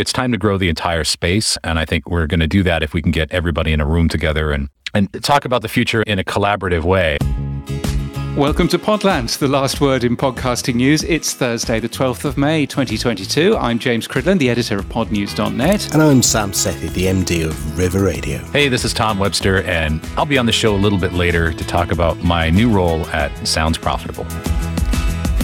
[0.00, 1.58] it's time to grow the entire space.
[1.62, 3.86] And I think we're going to do that if we can get everybody in a
[3.86, 7.18] room together and, and talk about the future in a collaborative way.
[8.34, 11.02] Welcome to Podland, the last word in podcasting news.
[11.02, 13.56] It's Thursday, the 12th of May, 2022.
[13.58, 15.92] I'm James Cridland, the editor of podnews.net.
[15.92, 18.38] And I'm Sam Sethi, the MD of River Radio.
[18.52, 21.52] Hey, this is Tom Webster, and I'll be on the show a little bit later
[21.52, 24.24] to talk about my new role at Sounds Profitable.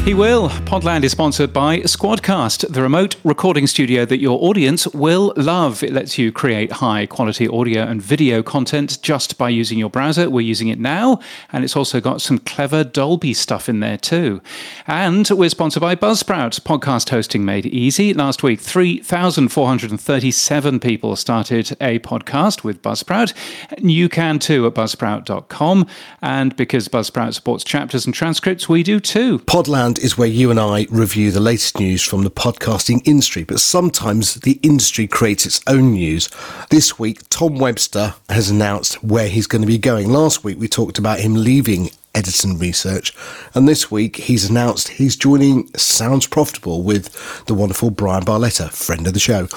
[0.06, 0.48] He will.
[0.50, 5.82] Podland is sponsored by Squadcast, the remote recording studio that your audience will love.
[5.82, 10.30] It lets you create high quality audio and video content just by using your browser.
[10.30, 11.18] We're using it now,
[11.52, 14.40] and it's also got some clever Dolby stuff in there too.
[14.86, 18.14] And we're sponsored by Buzzsprout, podcast hosting made easy.
[18.14, 23.34] Last week, 3,437 people started a podcast with Buzzsprout.
[23.82, 25.88] You can too at buzzsprout.com.
[26.22, 29.40] And because Buzzsprout supports chapters and transcripts, we do too.
[29.40, 33.60] Podland is where you and I review the latest news from the podcasting industry, but
[33.60, 36.28] sometimes the industry creates its own news.
[36.70, 40.10] This week, Tom Webster has announced where he's going to be going.
[40.10, 43.14] Last week, we talked about him leaving Edison Research,
[43.54, 49.06] and this week he's announced he's joining Sounds Profitable with the wonderful Bryan Barletta, friend
[49.06, 49.48] of the show.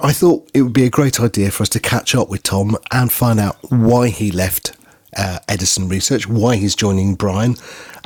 [0.00, 2.76] I thought it would be a great idea for us to catch up with Tom
[2.90, 4.75] and find out why he left
[5.16, 7.56] uh, Edison Research, why he's joining Bryan,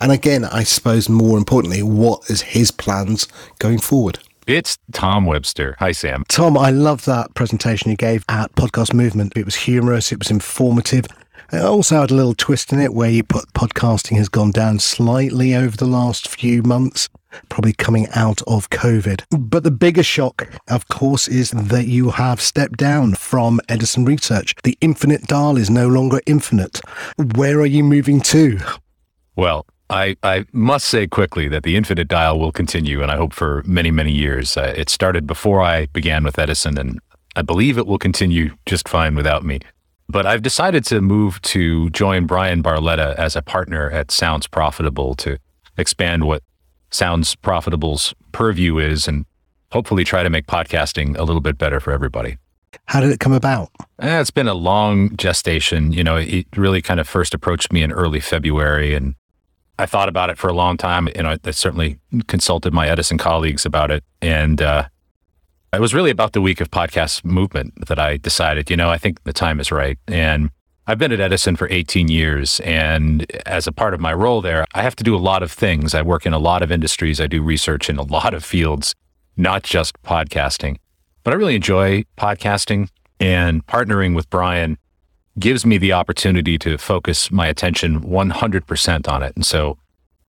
[0.00, 4.18] and again, I suppose more importantly, what is his plans going forward?
[4.46, 5.76] It's Tom Webster.
[5.78, 6.24] Hi, Sam.
[6.28, 9.34] Tom, I love that presentation you gave at Podcast Movement.
[9.36, 11.06] It was humorous, it was informative.
[11.52, 14.78] It also had a little twist in it where you put podcasting has gone down
[14.78, 17.08] slightly over the last few months,
[17.48, 19.24] probably coming out of COVID.
[19.30, 24.54] But the bigger shock, of course, is that you have stepped down from Edison Research.
[24.62, 26.80] The infinite dial is no longer infinite.
[27.34, 28.58] Where are you moving to?
[29.36, 33.32] Well, I, I must say quickly that the infinite dial will continue, and I hope
[33.32, 34.56] for many, many years.
[34.56, 37.00] Uh, it started before I began with Edison, and
[37.34, 39.60] I believe it will continue just fine without me.
[40.08, 45.14] But I've decided to move to join Bryan Barletta as a partner at Sounds Profitable
[45.16, 45.38] to
[45.76, 46.42] expand what
[46.90, 49.26] Sounds Profitable's purview is and
[49.72, 52.38] hopefully try to make podcasting a little bit better for everybody.
[52.86, 53.70] How did it come about?
[54.00, 55.92] Eh, it's been a long gestation.
[55.92, 59.14] You know, it really kind of first approached me in early February and
[59.80, 61.08] I thought about it for a long time.
[61.16, 64.04] You know, I certainly consulted my Edison colleagues about it.
[64.20, 64.88] And uh,
[65.72, 68.98] it was really about the week of podcast movement that I decided, you know, I
[68.98, 69.98] think the time is right.
[70.06, 70.50] And
[70.90, 72.58] I've been at Edison for 18 years.
[72.64, 75.52] And as a part of my role there, I have to do a lot of
[75.52, 75.94] things.
[75.94, 78.96] I work in a lot of industries, I do research in a lot of fields,
[79.36, 80.78] not just podcasting.
[81.22, 82.88] But I really enjoy podcasting
[83.20, 84.78] and partnering with Bryan
[85.38, 89.32] gives me the opportunity to focus my attention 100% on it.
[89.36, 89.78] And so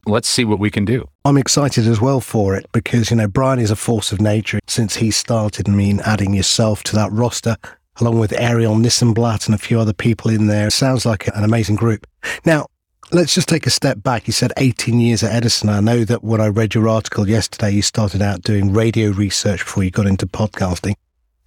[0.05, 1.07] let's see what we can do.
[1.25, 4.59] I'm excited as well for it because, you know, Bryan is a force of nature
[4.67, 5.67] since he started.
[5.67, 7.57] I mean, adding yourself to that roster,
[8.01, 11.75] along with Arielle Nissenblatt and a few other people in there, sounds like an amazing
[11.75, 12.05] group.
[12.45, 12.67] Now,
[13.11, 14.27] let's just take a step back.
[14.27, 15.69] You said 18 years at Edison.
[15.69, 19.59] I know that when I read your article yesterday, you started out doing radio research
[19.59, 20.95] before you got into podcasting.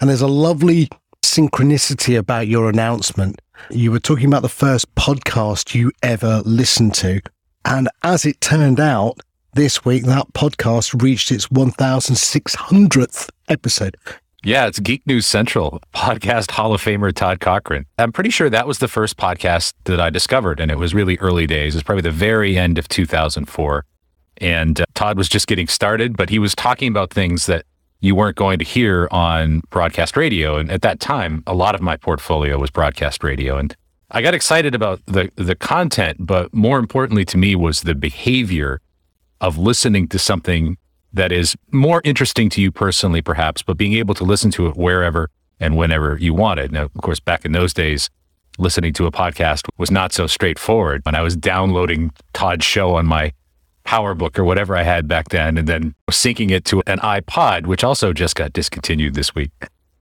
[0.01, 0.89] And there's a lovely
[1.23, 3.41] synchronicity about your announcement.
[3.71, 7.21] You were talking about the first podcast you ever listened to.
[7.65, 9.19] And as it turned out,
[9.55, 13.97] this week that podcast reached its 1600th episode.
[14.47, 17.87] Yeah, it's Geek News Central, podcast Hall of Famer Todd Cochran.
[17.99, 21.17] I'm pretty sure that was the first podcast that I discovered, and it was really
[21.17, 21.75] early days.
[21.75, 23.87] It was probably the very end of 2004.
[24.37, 27.65] And uh, Todd was just getting started, but he was talking about things that
[28.01, 30.59] you weren't going to hear on broadcast radio.
[30.59, 33.57] And at that time, a lot of my portfolio was broadcast radio.
[33.57, 33.75] And
[34.11, 38.83] I got excited about the, the content, but more importantly to me was the behavior
[39.41, 40.77] of listening to something
[41.15, 44.77] that is more interesting to you personally, perhaps, but being able to listen to it
[44.77, 45.31] wherever
[45.61, 46.73] and whenever you wanted.
[46.73, 48.11] Now, of course, back in those days,
[48.59, 51.03] listening to a podcast was not so straightforward.
[51.05, 53.33] When I was downloading Todd's show on my
[53.87, 57.85] PowerBook or whatever I had back then, and then syncing it to an iPod, which
[57.85, 59.51] also just got discontinued this week.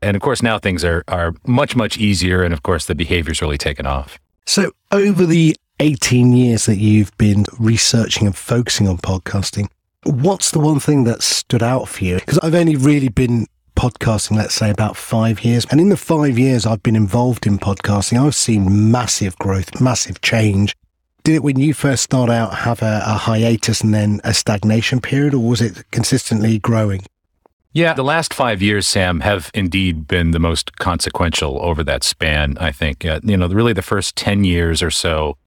[0.01, 2.43] And of course, now things are, are much, much easier.
[2.43, 4.19] And of course, the behavior's really taken off.
[4.45, 9.67] So, over the 18 years that you've been researching and focusing on podcasting,
[10.05, 12.15] what's the one thing that stood out for you?
[12.15, 15.65] Because I've only really been podcasting, let's say, about five years.
[15.71, 20.21] And in the five years I've been involved in podcasting, I've seen massive growth, massive
[20.21, 20.75] change
[21.23, 24.99] did it when you first start out have a, a hiatus and then a stagnation
[24.99, 27.05] period, or was it consistently growing?
[27.71, 32.57] Yeah, the last five years, Sam, have indeed been the most consequential over that span.
[32.59, 35.37] I think, uh, you know, really the first 10 years or so,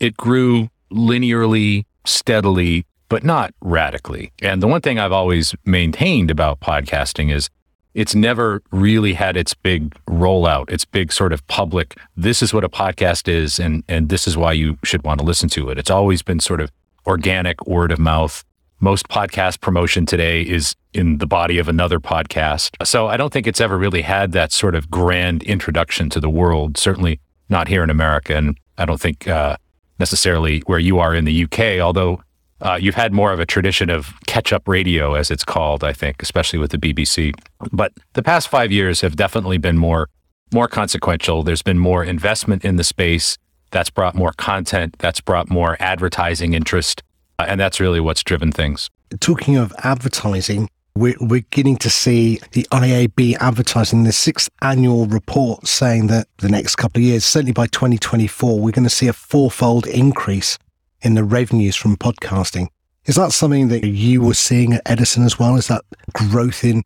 [0.00, 4.32] it grew linearly, steadily, but not radically.
[4.42, 7.48] And the one thing I've always maintained about podcasting is
[7.94, 12.64] it's never really had its big rollout, its big sort of public, this is what
[12.64, 15.78] a podcast is, and, and this is why you should want to listen to it.
[15.78, 16.70] It's always been sort of
[17.06, 18.44] organic word of mouth.
[18.80, 22.76] Most podcast promotion today is in the body of another podcast.
[22.86, 26.30] So I don't think it's ever really had that sort of grand introduction to the
[26.30, 27.18] world, certainly
[27.48, 28.36] not here in America.
[28.36, 29.56] And I don't think uh,
[29.98, 32.22] necessarily where you are in the UK, although
[32.60, 35.92] uh, you've had more of a tradition of catch up radio, as it's called, I
[35.92, 37.32] think, especially with the BBC.
[37.72, 40.08] But the past five years have definitely been more,
[40.52, 41.42] more consequential.
[41.42, 43.38] There's been more investment in the space.
[43.70, 44.96] That's brought more content.
[44.98, 47.02] That's brought more advertising interest.
[47.38, 48.90] Uh, and that's really what's driven things.
[49.20, 55.66] Talking of advertising, we're, we're getting to see the IAB advertising the sixth annual report
[55.68, 59.12] saying that the next couple of years, certainly by 2024, we're going to see a
[59.12, 60.58] fourfold increase
[61.02, 62.68] in the revenues from podcasting.
[63.04, 65.56] Is that something that you were seeing at Edison as well?
[65.56, 66.82] Is that growth in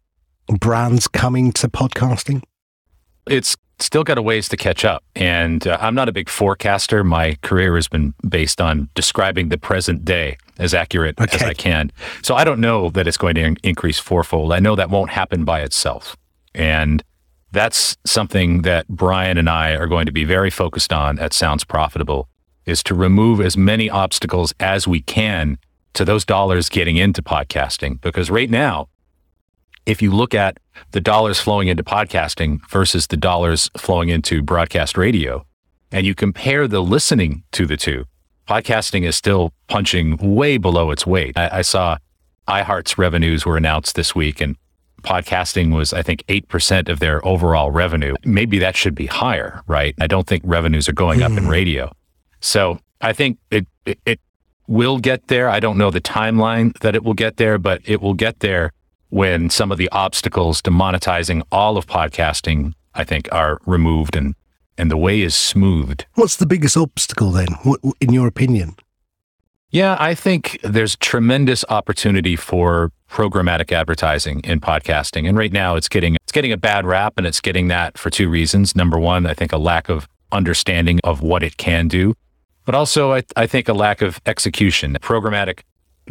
[0.47, 2.43] brands coming to podcasting?
[3.27, 5.03] It's still got a ways to catch up.
[5.17, 7.03] And uh, I'm not a big forecaster.
[7.03, 11.37] My career has been based on describing the present day as accurate okay.
[11.37, 11.91] as I can.
[12.23, 14.53] So I don't know that it's going to in- increase fourfold.
[14.53, 16.17] I know that won't happen by itself.
[16.55, 17.03] And
[17.51, 21.65] that's something that Bryan and I are going to be very focused on at Sounds
[21.65, 22.29] Profitable
[22.67, 25.59] is to remove as many obstacles as we can
[25.95, 28.01] to those dollars getting into podcasting.
[28.01, 28.89] Because right now,
[29.85, 30.59] if you look at
[30.93, 35.45] the dollars flowing into podcasting versus the dollars flowing into broadcast radio,
[35.91, 38.05] and you compare the listening to the two,
[38.49, 41.37] podcasting is still punching way below its weight.
[41.37, 41.99] I, I saw
[42.49, 44.57] iHeart's revenues were announced this week, and
[45.03, 48.15] podcasting was, I think, 8% of their overall revenue.
[48.25, 49.95] Maybe that should be higher, right?
[50.01, 51.51] I don't think revenues are going up in hmm.
[51.51, 51.93] radio.
[52.43, 54.21] So I think it, it, it
[54.67, 55.49] will get there.
[55.49, 58.73] I don't know the timeline that it will get there, but it will get there
[59.09, 64.35] when some of the obstacles to monetizing all of podcasting, I think, are removed and
[64.79, 66.07] and the way is smoothed.
[66.15, 68.75] What's the biggest obstacle then, what, in your opinion?
[69.71, 75.89] Yeah, I think there's tremendous opportunity for programmatic advertising in podcasting, and right now it's
[75.89, 78.75] getting it's getting a bad rap, and it's getting that for two reasons.
[78.75, 82.15] Number one, I think a lack of understanding of what it can do,
[82.65, 84.97] but also I, I think a lack of execution.
[85.01, 85.61] Programmatic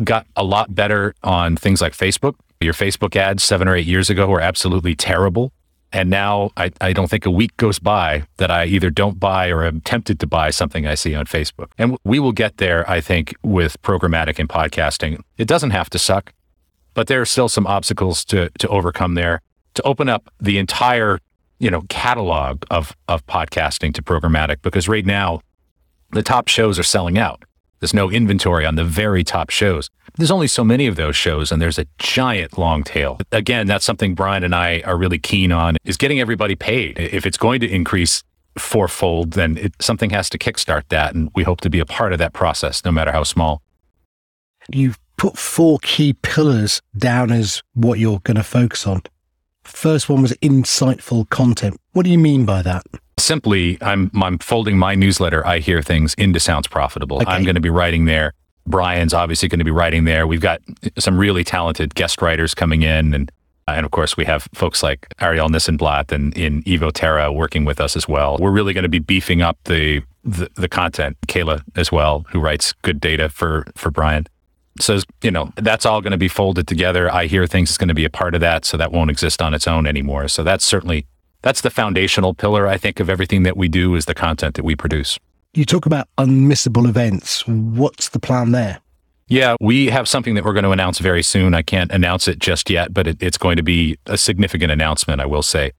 [0.03, 2.36] got a lot better on things like Facebook.
[2.59, 5.51] Your Facebook ads seven or eight years ago were absolutely terrible.
[5.94, 9.50] And now I, I don't think a week goes by that I either don't buy
[9.50, 11.71] or am tempted to buy something I see on Facebook.
[11.77, 15.21] And we will get there, I think, with programmatic and podcasting.
[15.38, 16.31] It doesn't have to suck,
[16.94, 19.42] but there are still some obstacles to, to overcome there
[19.74, 21.19] to open up the entire,
[21.59, 24.62] you know, catalog of, of podcasting to programmatic.
[24.62, 25.42] Because right now,
[26.11, 27.43] the top shows are selling out.
[27.79, 29.89] There's no inventory on the very top shows.
[30.17, 33.19] There's only so many of those shows and there's a giant long tail.
[33.31, 36.99] Again, that's something Bryan and I are really keen on is getting everybody paid.
[36.99, 38.23] If it's going to increase
[38.57, 41.15] fourfold, then it, something has to kickstart that.
[41.15, 43.61] And we hope to be a part of that process, no matter how small.
[44.69, 49.01] You've put four key pillars down as what you're going to focus on.
[49.71, 51.77] First one was insightful content.
[51.94, 52.83] What do you mean by that?
[53.18, 55.45] Simply, I'm I'm folding my newsletter.
[55.45, 57.18] I hear things into Sounds Profitable.
[57.18, 57.31] Okay.
[57.31, 58.33] I'm going to be writing there.
[58.68, 60.27] Bryan's obviously going to be writing there.
[60.27, 60.62] We've got
[60.97, 63.31] some really talented guest writers coming in, and
[63.68, 67.65] uh, and of course we have folks like Arielle Nissenblatt and in Evo Terra working
[67.65, 68.37] with us as well.
[68.40, 71.18] We're really going to be beefing up the, the the content.
[71.28, 74.28] Kayla as well, who writes good data for for Bryan.
[74.80, 77.11] So you know that's all going to be folded together.
[77.11, 79.42] I hear things is going to be a part of that, so that won't exist
[79.42, 80.28] on its own anymore.
[80.28, 81.06] So that's certainly
[81.42, 84.63] that's the foundational pillar, I think, of everything that we do is the content that
[84.63, 85.18] we produce.
[85.54, 87.45] You talk about unmissable events.
[87.47, 88.80] What's the plan there?
[89.28, 91.54] Yeah, we have something that we're going to announce very soon.
[91.54, 95.21] I can't announce it just yet, but it, it's going to be a significant announcement,
[95.21, 95.71] I will say.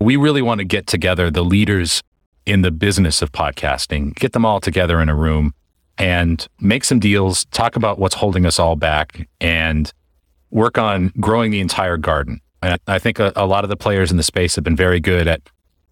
[0.00, 2.02] We really want to get together the leaders
[2.46, 5.54] in the business of podcasting, get them all together in a room
[5.98, 9.92] and make some deals, talk about what's holding us all back, and
[10.50, 12.40] work on growing the entire garden.
[12.62, 15.00] And I think a, a, lot of the players in the space have been very
[15.00, 15.42] good at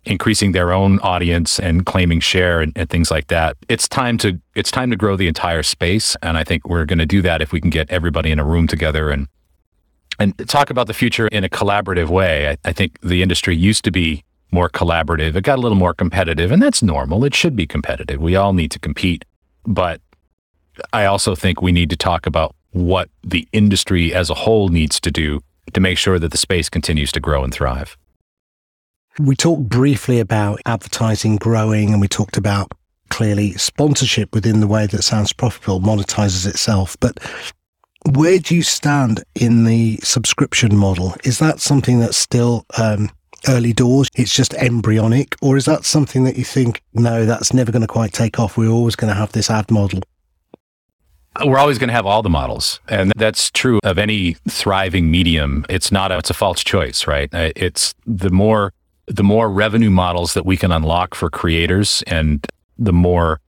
[0.04, 3.56] increasing their own audience and claiming share and, and things like that.
[3.68, 6.98] It's time to it's time to grow the entire space, and I think we're going
[6.98, 9.28] to do that if we can get everybody in a room together and
[10.18, 12.50] and talk about the future in a collaborative way.
[12.50, 15.34] I, I think the industry used to be more collaborative.
[15.34, 17.24] It got a little more competitive, and that's normal.
[17.24, 18.20] It should be competitive.
[18.20, 19.24] We all need to compete,
[19.66, 20.00] but
[20.92, 24.98] I also think we need to talk about what the industry as a whole needs
[25.00, 25.40] to do
[25.74, 27.96] to make sure that the space continues to grow and thrive.
[29.18, 32.72] We talked briefly about advertising growing and we talked about
[33.10, 36.96] clearly sponsorship within the way that sounds profitable monetizes itself.
[36.98, 37.18] But
[38.10, 41.14] Where do you stand in the subscription model?
[41.24, 43.10] Is that something that's still um,
[43.48, 44.08] early doors?
[44.14, 47.88] It's just embryonic, or is that something that you think, no, that's never going to
[47.88, 48.56] quite take off?
[48.56, 50.00] We're always going to have this ad model.
[51.44, 55.64] We're always going to have all the models, and that's true of any thriving medium.
[55.70, 57.32] It's not a, it's a false choice, right?
[57.32, 58.74] Uh, it's the more
[59.06, 62.46] the more revenue models that we can unlock for creators, and
[62.78, 63.40] the more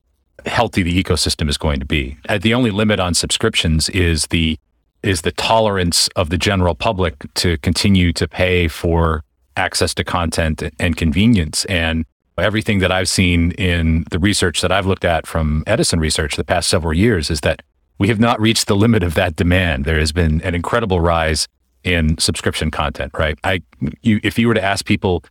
[0.47, 2.17] healthy the ecosystem is going to be.
[2.29, 4.59] Uh, the only limit on subscriptions is the
[5.03, 9.24] is the tolerance of the general public to continue to pay for
[9.57, 11.65] access to content and convenience.
[11.67, 12.05] And
[12.39, 16.45] everything that I've seen in the research that I've looked at from Edison Research the
[16.45, 17.63] past several years is that
[17.99, 19.85] we have not reached the limit of that demand.
[19.85, 21.47] There has been an incredible rise
[21.85, 23.39] in subscription content, right?
[23.45, 23.63] I,
[24.03, 25.23] you, if you were to ask people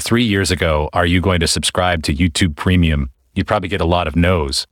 [0.00, 3.10] three years ago, are you going to subscribe to YouTube Premium?
[3.34, 4.66] You'd probably get a lot of no's.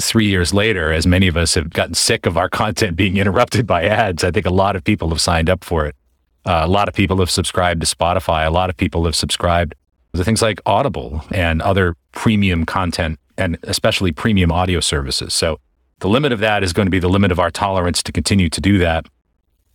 [0.00, 3.66] Three years later, as many of us have gotten sick of our content being interrupted
[3.66, 5.96] by ads, I think a lot of people have signed up for it.
[6.46, 8.46] Uh, a lot of people have subscribed to Spotify.
[8.46, 9.74] A lot of people have subscribed
[10.14, 15.34] to things like Audible and other premium content and especially premium audio services.
[15.34, 15.58] So
[16.00, 18.48] the limit of that is going to be the limit of our tolerance to continue
[18.50, 19.06] to do that.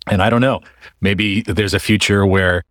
[0.08, 0.62] And I don't know,
[1.02, 2.64] maybe there's a future where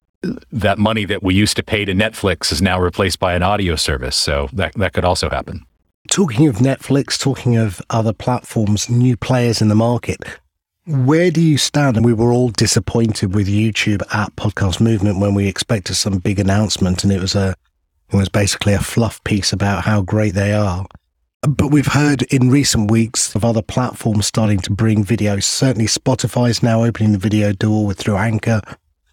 [0.50, 3.76] that money that we used to pay to Netflix is now replaced by an audio
[3.76, 4.17] service.
[4.17, 5.64] So that, that could also happen.
[6.11, 10.19] Talking of Netflix, talking of other platforms, new players in the market,
[10.88, 11.97] where do you stand?
[11.97, 16.38] And we were all disappointed with YouTube at Podcast Movement when we expected some big
[16.38, 17.54] announcement, and it was a
[18.11, 20.87] it was basically a fluff piece about how great they are.
[21.42, 25.45] But we've heard in recent weeks of other platforms starting to bring videos.
[25.45, 28.62] Certainly, Spotify is now opening the video door with through Anchor.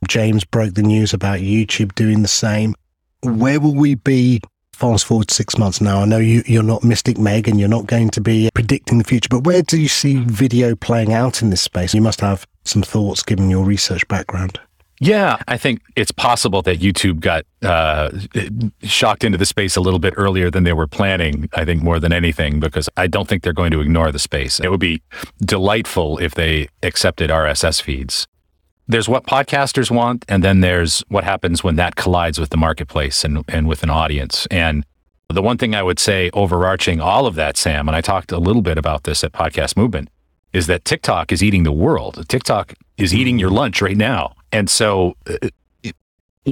[0.08, 2.74] James broke the news about YouTube doing the same.
[3.22, 4.40] Where will we be
[4.76, 6.02] fast forward six months now?
[6.02, 9.04] I know you, you're not Mystic Meg and you're not going to be predicting the
[9.04, 11.94] future, but where do you see video playing out in this space?
[11.94, 14.60] You must have some thoughts given your research background.
[15.02, 18.12] Yeah, I think it's possible that YouTube got uh,
[18.84, 21.50] shocked into the space a little bit earlier than they were planning.
[21.54, 24.60] I think more than anything, because I don't think they're going to ignore the space.
[24.60, 25.02] It would be
[25.40, 28.26] delightful if they accepted RSS feeds.
[28.88, 33.24] There's what podcasters want, and then there's what happens when that collides with the marketplace
[33.24, 34.48] and, and with an audience.
[34.52, 34.86] And
[35.30, 38.38] the one thing I would say overarching all of that, Sam, and I talked a
[38.38, 40.10] little bit about this at Podcast Movement,
[40.54, 42.24] is that TikTok is eating the world.
[42.30, 44.36] TikTok is eating your lunch right now.
[44.52, 45.50] And so, uh,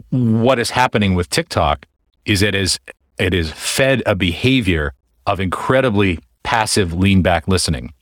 [0.10, 1.86] what is happening with TikTok
[2.26, 2.80] is it is
[3.20, 4.94] it is fed a behavior
[5.28, 7.94] of incredibly passive lean back listening.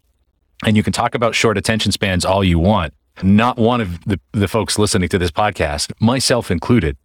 [0.65, 2.93] And you can talk about short attention spans all you want.
[3.23, 6.97] Not one of the, the folks listening to this podcast, myself included,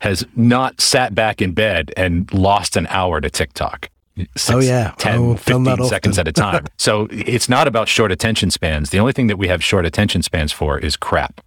[0.00, 3.88] has not sat back in bed and lost an hour to TikTok.
[4.36, 4.94] Six, oh yeah.
[4.98, 6.66] 10 oh, 15 seconds at a time.
[6.78, 8.90] So it's not about short attention spans.
[8.90, 11.40] The only thing that we have short attention spans for is crap.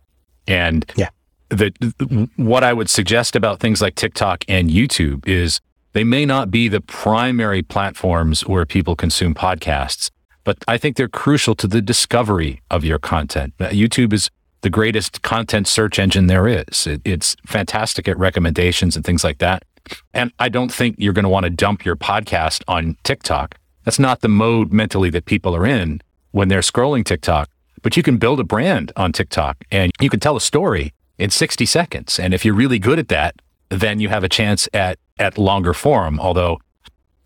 [0.47, 1.09] And yeah.
[1.49, 5.59] the what I would suggest about things like TikTok and YouTube is
[5.91, 10.09] they may not be the primary platforms where people consume podcasts,
[10.45, 13.53] but I think they're crucial to the discovery of your content.
[13.59, 14.29] Uh, YouTube is
[14.61, 16.87] the greatest content search engine there is.
[16.87, 19.65] It, it's fantastic at recommendations and things like that.
[20.13, 23.55] And I don't think you're going to want to dump your podcast on TikTok.
[23.83, 27.49] That's not the mode mentally that people are in when they're scrolling TikTok.
[27.81, 31.29] But you can build a brand on TikTok and you can tell a story in
[31.29, 32.19] 60 seconds.
[32.19, 33.35] And if you're really good at that,
[33.69, 36.19] then you have a chance at, at longer form.
[36.19, 36.59] Although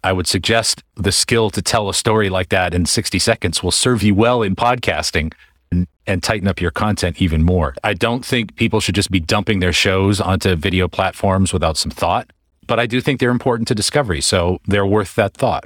[0.03, 3.72] I would suggest the skill to tell a story like that in 60 seconds will
[3.72, 5.34] serve you well in podcasting
[5.72, 7.75] and, and tighten up your content even more.
[7.84, 11.91] I don't think people should just be dumping their shows onto video platforms without some
[11.91, 12.32] thought,
[12.65, 14.22] but I do think they're important to discovery.
[14.22, 15.65] So they're worth that thought.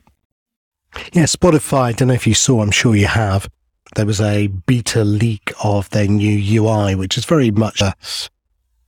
[1.11, 3.49] Yeah, Spotify, I don't know if you saw, I'm sure you have
[3.95, 7.93] there was a beta leak of their new UI, which is very much a,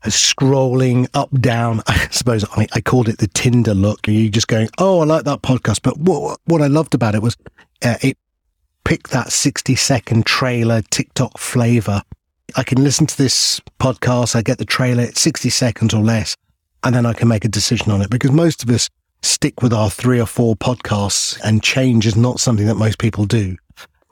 [0.09, 1.81] scrolling up down.
[1.87, 4.07] I suppose I, I, called it the Tinder look.
[4.07, 5.81] You're just going, oh, I like that podcast.
[5.81, 7.35] But what what I loved about it was
[7.83, 8.17] uh, it
[8.83, 12.01] picked that sixty second trailer TikTok flavor.
[12.55, 14.35] I can listen to this podcast.
[14.35, 16.35] I get the trailer at sixty seconds or less,
[16.83, 18.09] and then I can make a decision on it.
[18.09, 18.89] Because most of us
[19.21, 23.25] stick with our three or four podcasts, and change is not something that most people
[23.25, 23.57] do.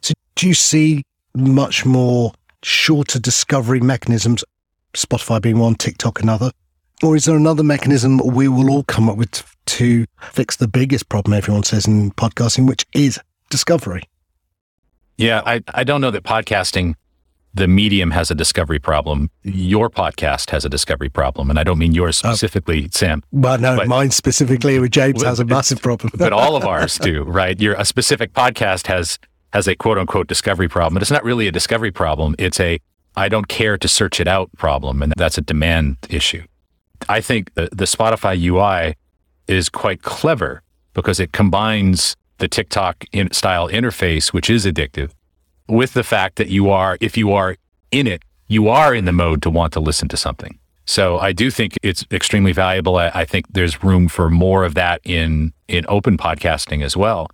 [0.02, 1.04] So do you see
[1.36, 2.34] much more
[2.64, 4.44] shorter discovery mechanisms,
[4.96, 6.52] Spotify being one, TikTok another?
[7.04, 11.10] Or is there another mechanism we will all come up with to fix the biggest
[11.10, 13.20] problem everyone says in podcasting, which is
[13.50, 14.04] discovery?
[15.18, 16.96] Yeah, I, I don't know that podcasting,
[17.54, 19.30] the medium has a discovery problem.
[19.44, 21.50] Your podcast has a discovery problem.
[21.50, 22.30] And I don't mean yours oh.
[22.30, 23.22] specifically, Sam.
[23.32, 26.12] Well, no, but, mine specifically with James has a massive problem.
[26.16, 27.60] but all of ours do, right?
[27.60, 29.20] Your, a specific podcast has
[29.54, 30.96] has a quote unquote discovery problem.
[30.96, 32.36] But it's not really a discovery problem.
[32.40, 32.80] It's a
[33.16, 35.02] I don't care to search it out problem.
[35.02, 36.44] And that's a demand issue.
[37.10, 38.96] I think the, the Spotify UI
[39.48, 40.62] is quite clever
[40.94, 45.12] because it combines the TikTok in style interface, which is addictive,
[45.68, 47.56] with the fact that you are, if you are
[47.92, 50.60] in it, you are in the mode to want to listen to something.
[50.86, 52.98] So I do think it's extremely valuable.
[52.98, 57.30] I, I think there's room for more of that in in open podcasting as well.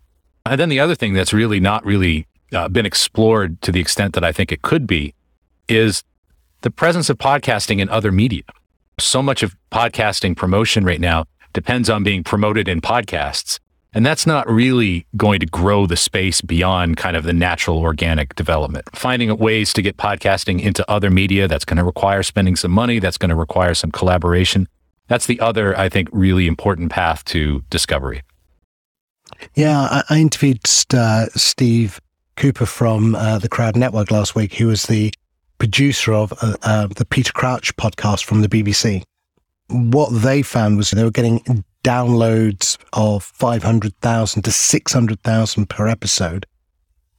[0.45, 4.13] And then the other thing that's really not really uh, been explored to the extent
[4.13, 5.13] that I think it could be
[5.69, 6.03] is
[6.61, 8.43] the presence of podcasting in other media.
[8.99, 13.59] So much of podcasting promotion right now depends on being promoted in podcasts.
[13.91, 18.35] And that's not really going to grow the space beyond kind of the natural organic
[18.35, 18.87] development.
[18.93, 22.99] Finding ways to get podcasting into other media that's going to require spending some money,
[22.99, 24.67] that's going to require some collaboration.
[25.07, 28.21] That's the other, I think, really important path to discovery.
[29.55, 30.61] Yeah, I, I interviewed
[30.93, 31.99] uh, Steve
[32.35, 35.11] Cooper from uh, the Crowd Network last week, who was the
[35.59, 39.03] producer of uh, uh the Peter Crouch podcast from the BBC.
[39.67, 46.45] What they found was they were getting downloads of 500,000 to 600,000 per episode.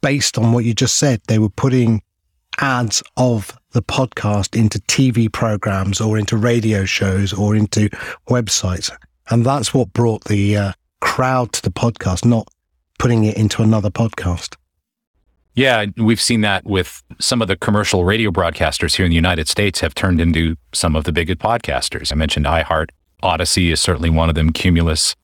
[0.00, 2.02] Based on what you just said, they were putting
[2.58, 7.88] ads of the podcast into TV programs or into radio shows or into
[8.28, 8.90] websites.
[9.30, 12.48] And that's what brought the uh, crowd to the podcast, not
[12.98, 14.56] putting it into another podcast.
[15.54, 19.48] Yeah, we've seen that with some of the commercial radio broadcasters here in the United
[19.48, 22.12] States have turned into some of the biggest podcasters.
[22.12, 22.90] I mentioned iHeart
[23.22, 25.14] Odyssey is certainly one of them, Cumulus.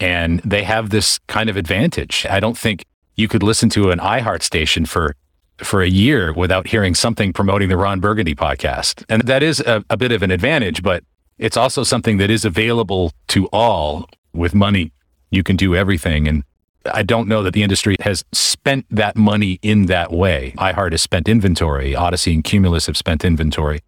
[0.00, 2.26] And they have this kind of advantage.
[2.28, 2.84] I don't think
[3.16, 5.14] you could listen to an iHeart station for
[5.58, 9.04] for a year without hearing something promoting the Ron Burgundy podcast.
[9.08, 11.02] And that is a, a bit of an advantage, but
[11.36, 14.92] it's also something that is available to all with money.
[15.32, 16.28] You can do everything.
[16.28, 16.44] And
[16.86, 20.54] I don't know that the industry has spent that money in that way.
[20.58, 21.94] iHeart has spent inventory.
[21.94, 23.80] Odyssey and Cumulus have spent inventory.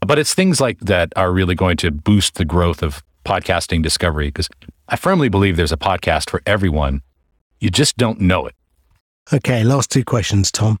[0.00, 4.28] But it's things like that are really going to boost the growth of podcasting discovery
[4.28, 4.48] because
[4.88, 7.02] I firmly believe there's a podcast for everyone.
[7.60, 8.54] You just don't know it.
[9.32, 10.78] Okay, last two questions, Tom.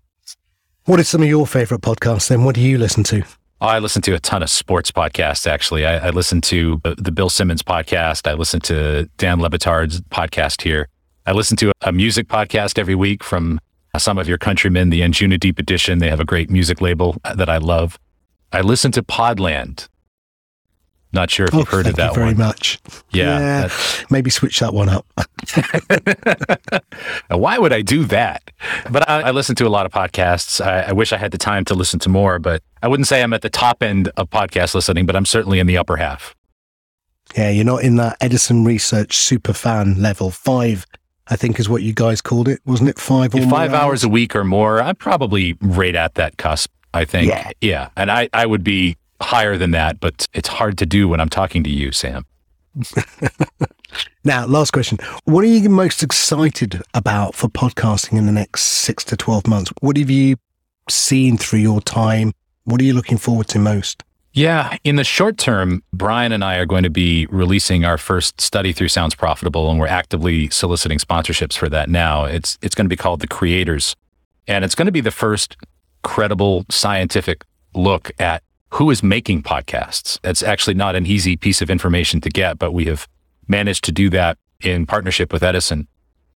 [0.86, 2.44] What are some of your favorite podcasts then?
[2.44, 3.22] What do you listen to?
[3.60, 5.84] I listen to a ton of sports podcasts, actually.
[5.84, 8.30] I, I listen to uh, the Bill Simmons podcast.
[8.30, 10.88] I listen to Dan Le Batard's podcast here.
[11.28, 13.60] I listen to a music podcast every week from
[13.98, 15.98] some of your countrymen, the Anjunadeep Edition.
[15.98, 17.98] They have a great music label uh, that I love.
[18.50, 19.88] I listen to Podland,
[21.12, 22.36] not sure if you've oh, heard of that very one.
[22.36, 22.78] very much.
[23.10, 23.40] Yeah.
[23.40, 23.68] yeah
[24.08, 25.04] maybe switch that one up.
[27.28, 28.50] Why would I do that?
[28.90, 30.64] But I, I, listen to a lot of podcasts.
[30.64, 33.22] I, I, wish I had the time to listen to more, but I wouldn't say
[33.22, 36.34] I'm at the top end of podcast listening, but I'm certainly in the upper half.
[37.36, 40.30] Yeah, you're not in that Edison Research super fan level.
[40.30, 40.86] Five,
[41.30, 42.98] I think, is what you guys called it, wasn't it?
[42.98, 43.80] Five or five hours?
[43.80, 44.80] hours a week or more.
[44.80, 46.70] I'm probably right at that cusp.
[46.94, 47.28] I think.
[47.28, 47.50] Yeah.
[47.60, 47.90] Yeah.
[47.96, 51.28] And I, I would be higher than that, but it's hard to do when I'm
[51.28, 52.24] talking to you, Sam.
[54.24, 54.98] now, last question.
[55.24, 59.72] What are you most excited about for podcasting in the next six to 12 months?
[59.80, 60.36] What have you
[60.88, 62.32] seen through your time?
[62.64, 64.04] What are you looking forward to most?
[64.32, 68.40] Yeah, in the short term, Bryan and I are going to be releasing our first
[68.40, 72.24] study through Sounds Profitable, and we're actively soliciting sponsorships for that now.
[72.24, 73.96] It's it's going to be called The Creators,
[74.46, 75.56] and it's going to be the first
[76.02, 80.20] credible scientific look at who is making podcasts.
[80.22, 83.08] That's actually not an easy piece of information to get, but we have
[83.48, 85.88] managed to do that in partnership with Edison.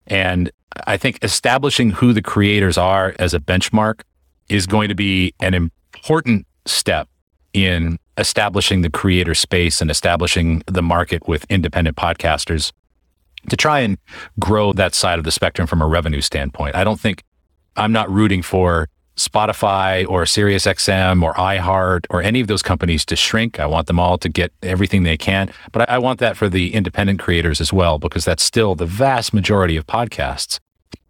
[0.07, 0.51] And
[0.87, 4.01] I think establishing who the creators are as a benchmark
[4.49, 7.07] is going to be an important step
[7.53, 12.71] in establishing the creator space and establishing the market with independent podcasters
[13.49, 13.97] to try and
[14.39, 16.75] grow that side of the spectrum from a revenue standpoint.
[16.75, 17.23] I don't think
[17.75, 23.15] I'm not rooting for Spotify or SiriusXM or iHeart or any of those companies to
[23.15, 23.59] shrink.
[23.59, 25.51] I want them all to get everything they can.
[25.71, 29.33] But I, want that for the independent creators as well, because that's still the vast
[29.33, 30.59] majority of podcasts.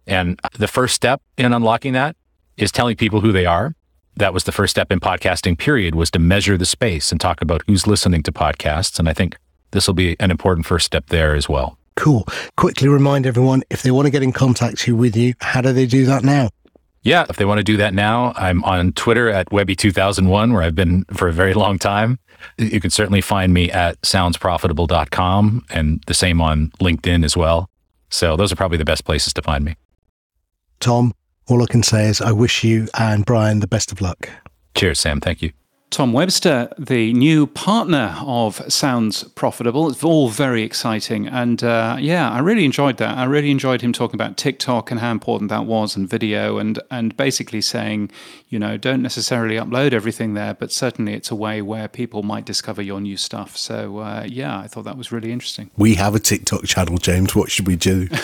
[0.06, 2.14] And the first step in unlocking that
[2.58, 3.74] is telling people who they are.
[4.16, 7.42] That was the first step in podcasting, period, was to measure the space and talk
[7.42, 8.98] about who's listening to podcasts.
[8.98, 9.36] And I think
[9.72, 11.78] this will be an important first step there as well.
[11.96, 12.26] Cool.
[12.56, 15.86] Quickly remind everyone if they want to get in contact with you, how do they
[15.86, 16.48] do that now?
[17.02, 20.74] Yeah, if they want to do that now, I'm on Twitter at Webby2001, where I've
[20.74, 22.18] been for a very long time.
[22.56, 27.68] You can certainly find me at soundsprofitable.com and the same on LinkedIn as well.
[28.08, 29.76] So those are probably the best places to find me.
[30.80, 31.12] Tom,
[31.46, 34.28] all I can say is I wish you and Bryan the best of luck.
[34.74, 35.20] Cheers, Sam.
[35.20, 35.52] Thank you.
[35.94, 39.88] Tom Webster, the new partner of Sounds Profitable.
[39.88, 41.28] It's all very exciting.
[41.28, 43.16] And uh, yeah, I really enjoyed that.
[43.16, 46.80] I really enjoyed him talking about TikTok and how important that was and video and,
[46.90, 48.10] and basically saying,
[48.48, 52.44] you know, don't necessarily upload everything there, but certainly it's a way where people might
[52.44, 53.56] discover your new stuff.
[53.56, 55.70] So uh, yeah, I thought that was really interesting.
[55.76, 57.36] We have a TikTok channel, James.
[57.36, 58.08] What should we do?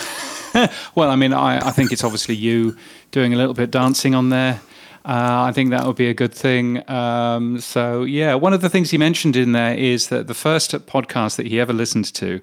[0.95, 2.77] well, I mean, I, I think it's obviously you
[3.11, 4.61] doing a little bit dancing on there.
[5.03, 6.87] Uh, I think that would be a good thing.
[6.89, 10.71] Um, so, yeah, one of the things he mentioned in there is that the first
[10.85, 12.39] podcast that he ever listened to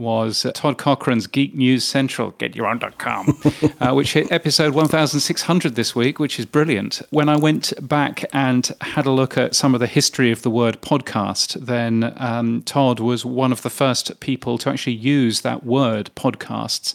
[0.00, 3.40] was Todd Cochran's Geek News Central, getyourown.com,
[3.80, 7.02] uh, which hit episode 1600 this week, which is brilliant.
[7.10, 10.50] When I went back and had a look at some of the history of the
[10.50, 15.64] word podcast, then um, Todd was one of the first people to actually use that
[15.64, 16.94] word podcasts.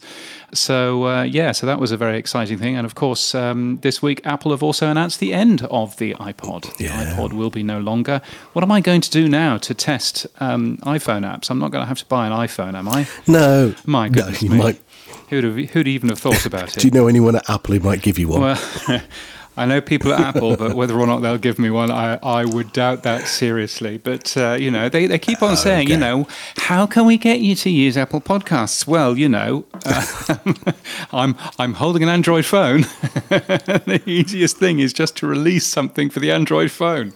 [0.54, 2.76] So, uh, yeah, so that was a very exciting thing.
[2.76, 6.76] And of course, um, this week, Apple have also announced the end of the iPod.
[6.78, 7.14] The yeah.
[7.14, 8.22] iPod will be no longer.
[8.54, 11.50] What am I going to do now to test um, iPhone apps?
[11.50, 12.95] I'm not going to have to buy an iPhone, am I?
[13.28, 13.76] No.
[13.86, 14.44] My goodness.
[14.44, 14.82] No, might.
[15.30, 16.82] Who'd, have, who'd even have thought about it?
[16.82, 18.42] Do you know anyone at Apple who might give you one?
[18.42, 19.02] Well,
[19.58, 22.44] I know people at Apple, but whether or not they'll give me one, I, I
[22.44, 23.98] would doubt that seriously.
[23.98, 25.94] But, uh, you know, they, they keep on saying, okay.
[25.94, 26.28] you know,
[26.58, 28.86] how can we get you to use Apple Podcasts?
[28.86, 30.36] Well, you know, uh,
[31.14, 32.82] I'm, I'm holding an Android phone.
[33.30, 37.14] the easiest thing is just to release something for the Android phone.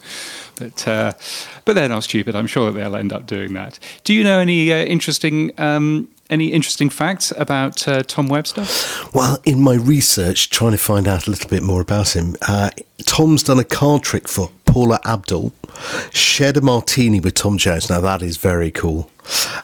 [0.59, 1.13] But uh,
[1.65, 2.35] but they're not stupid.
[2.35, 3.79] I'm sure that they'll end up doing that.
[4.03, 8.65] Do you know any uh, interesting um, any interesting facts about uh, Tom Webster?
[9.13, 12.69] Well, in my research, trying to find out a little bit more about him, uh,
[13.05, 15.51] Tom's done a card trick for Paula Abdul,
[16.11, 17.89] shared a martini with Tom Jones.
[17.89, 19.09] Now that is very cool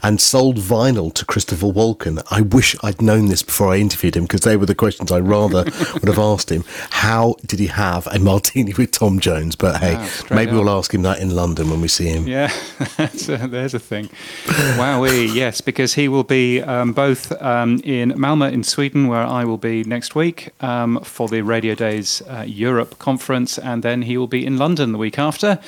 [0.04, 2.21] and sold vinyl to Christopher Walken.
[2.32, 5.19] I wish I'd known this before I interviewed him because they were the questions I
[5.19, 6.63] rather would have asked him.
[6.91, 9.56] How did he have a martini with Tom Jones?
[9.56, 12.28] But hey, wow, maybe we'll ask him that in London when we see him.
[12.28, 12.51] Yeah,
[12.97, 14.10] there's a thing.
[14.78, 19.43] Wowee, yes, because he will be um, both um, in Malmö in Sweden, where I
[19.45, 24.17] will be next week um, for the Radio Days uh, Europe conference, and then he
[24.17, 25.60] will be in London the week after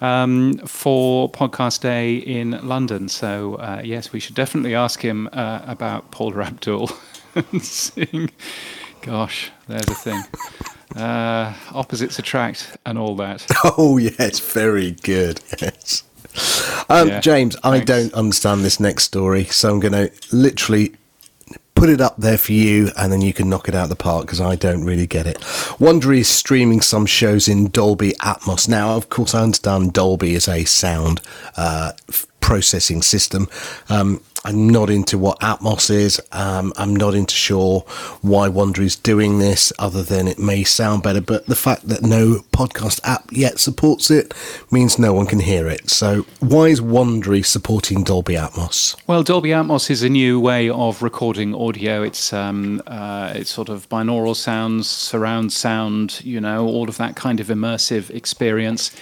[0.00, 3.08] um, for Podcast Day in London.
[3.08, 6.90] So, uh, yes, we should definitely ask him uh, about Paula Abdul
[7.34, 8.30] and seeing,
[9.02, 10.22] gosh, there's a thing.
[10.96, 13.44] Uh, opposites attract and all that.
[13.76, 15.40] Oh, yes, very good.
[15.60, 16.04] Yes.
[16.88, 17.80] Um, yeah, James, thanks.
[17.80, 20.94] I don't understand this next story, so I'm going to literally
[21.84, 23.94] put it up there for you and then you can knock it out of the
[23.94, 25.36] park because I don't really get it.
[25.78, 28.70] Wondery is streaming some shows in Dolby Atmos.
[28.70, 31.20] Now, of course, I understand Dolby is a sound
[31.58, 31.92] uh,
[32.44, 33.48] processing system.
[33.88, 36.20] Um, I'm not into what Atmos is.
[36.30, 37.80] Um, I'm not into sure
[38.20, 41.22] why Wondery is doing this, other than it may sound better.
[41.22, 44.34] But the fact that no podcast app yet supports it
[44.70, 45.88] means no one can hear it.
[45.88, 48.94] So why is Wondery supporting Dolby Atmos?
[49.06, 52.02] Well, Dolby Atmos is a new way of recording audio.
[52.02, 57.16] It's um, uh, it's sort of binaural sounds, surround sound, you know, all of that
[57.16, 58.94] kind of immersive experience.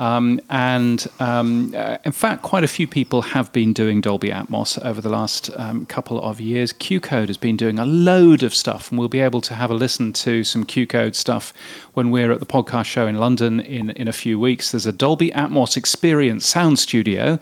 [0.00, 4.82] Um, and um, uh, in fact, quite a few people have been doing Dolby Atmos
[4.82, 6.72] over the last um, couple of years.
[6.72, 9.74] QCODE has been doing a load of stuff, and we'll be able to have a
[9.74, 11.52] listen to some QCODE stuff
[11.92, 14.72] when we're at the podcast show in London in, in a few weeks.
[14.72, 17.38] There's a Dolby Atmos Experience Sound Studio.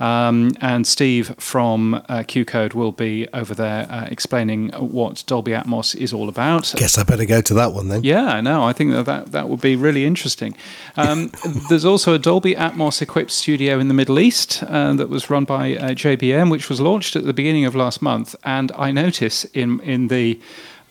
[0.00, 5.94] Um, and Steve from uh, QCODE will be over there uh, explaining what Dolby Atmos
[5.94, 6.72] is all about.
[6.76, 8.02] Guess I better go to that one then.
[8.02, 10.56] Yeah, no, I think that that, that would be really interesting.
[10.96, 11.30] Um,
[11.68, 15.44] there's also a Dolby Atmos equipped studio in the Middle East uh, that was run
[15.44, 18.34] by uh, JBM, which was launched at the beginning of last month.
[18.42, 20.40] And I notice in in the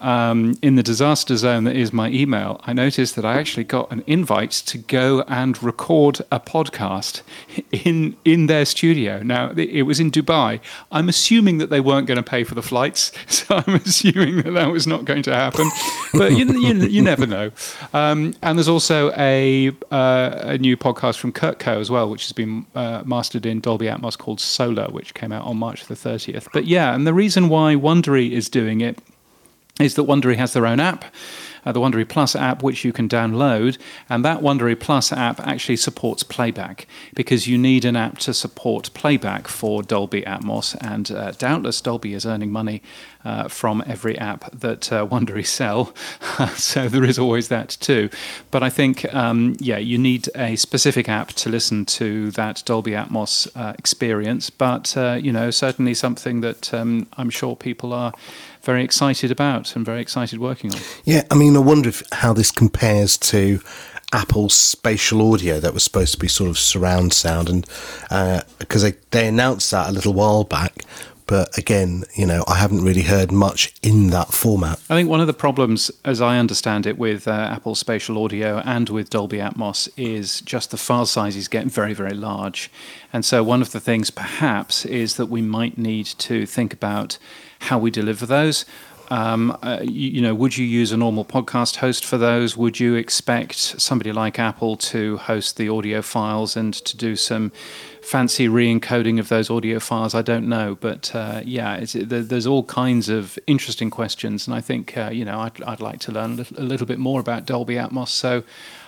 [0.02, 3.92] um, in the disaster zone that is my email, I noticed that I actually got
[3.92, 7.22] an invite to go and record a podcast
[7.72, 9.22] in in their studio.
[9.22, 10.60] Now it was in Dubai.
[10.92, 14.52] I'm assuming that they weren't going to pay for the flights, so I'm assuming that
[14.52, 15.70] that was not going to happen.
[16.14, 17.52] But you you, you never know.
[17.94, 22.34] Um, and there's also a uh, a new podcast from Kurtco as well, which has
[22.34, 26.48] been uh, mastered in Dolby Atmos called Solar, which came out on March the 30th.
[26.54, 29.00] But yeah, and the reason why Wondery is doing it
[29.80, 31.06] is that Wondery has their own app
[31.66, 33.78] uh, the Wondery Plus app, which you can download.
[34.10, 38.94] And that Wondery Plus app actually supports playback because you need an app to support
[38.94, 40.76] playback for Dolby Atmos.
[40.82, 42.82] And uh, doubtless Dolby is earning money
[43.26, 45.94] uh, from every app that uh, Wondery sell.
[46.56, 48.10] so there is always that too.
[48.52, 52.92] But I think, um, yeah, you need a specific app to listen to that Dolby
[52.92, 54.50] Atmos uh, experience.
[54.50, 58.14] But, uh, you know, certainly something that um, I'm sure people are
[58.62, 60.80] very excited about and very excited working on.
[61.06, 63.60] Yeah, I mean, I wonder if, how this compares to
[64.12, 67.66] Apple's spatial audio that was supposed to be sort of surround sound, and
[68.58, 70.84] because uh, they they announced that a little while back,
[71.30, 74.82] but again, you know, I haven't really heard much in that format.
[74.90, 78.64] I think one of the problems, as I understand it, with uh, Apple Spatial Audio
[78.66, 82.72] and with Dolby Atmos is just the file sizes get very, very large.
[83.14, 87.20] And so, one of the things perhaps is that we might need to think about
[87.60, 88.66] how we deliver those.
[89.12, 92.58] Um, uh, you, you, know, would you use a normal podcast host for those?
[92.58, 97.52] Would you expect somebody like Apple to host the audio files and to do some
[98.10, 100.16] fancy re-encoding of those audio files?
[100.16, 104.98] I don't know, but uh, yeah, there's all kinds of interesting questions, and I think
[104.98, 108.10] uh, you know I'd, I'd, like to learn a little bit more about Dolby Atmos.
[108.10, 108.44] So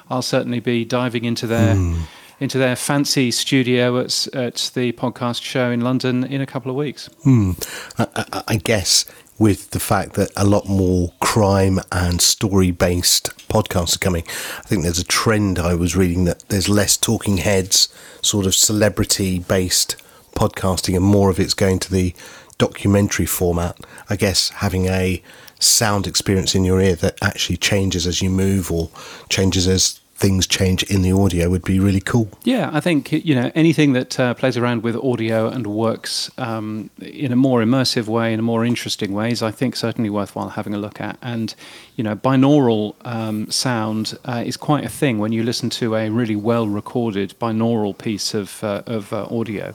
[0.09, 1.75] I'll certainly be diving into their.
[1.75, 2.01] Mm.
[2.39, 6.75] Into their fancy studio at, at the podcast show in London in a couple of
[6.75, 7.05] weeks.
[7.21, 7.51] Hmm.
[7.99, 9.05] I, I guess
[9.41, 14.23] with the fact that a lot more crime and story based podcasts are coming.
[14.59, 17.89] I think there's a trend I was reading that there's less talking heads,
[18.21, 19.95] sort of celebrity based
[20.35, 22.13] podcasting, and more of it's going to the
[22.59, 23.79] documentary format.
[24.11, 25.23] I guess having a
[25.57, 28.91] sound experience in your ear that actually changes as you move or
[29.27, 32.29] changes as things change in the audio would be really cool.
[32.43, 36.91] Yeah, I think you know anything that uh, plays around with audio and works um,
[37.01, 40.75] in a more immersive way, in a more interesting ways, I think certainly worthwhile having
[40.75, 41.17] a look at.
[41.23, 41.55] And
[41.95, 46.09] you know, binaural um, sound uh, is quite a thing when you listen to a
[46.09, 49.73] really well recorded binaural piece of uh, of uh, audio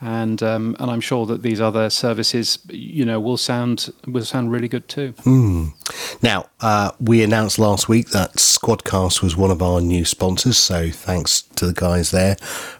[0.00, 4.52] and um, and I'm sure that these other services, you know, will sound will sound
[4.52, 5.12] really good too.
[5.24, 5.72] Mm.
[6.22, 10.90] Now, uh, we announced last week that Squadcast was one of our new sponsors, so
[10.90, 12.36] thanks to the guys there,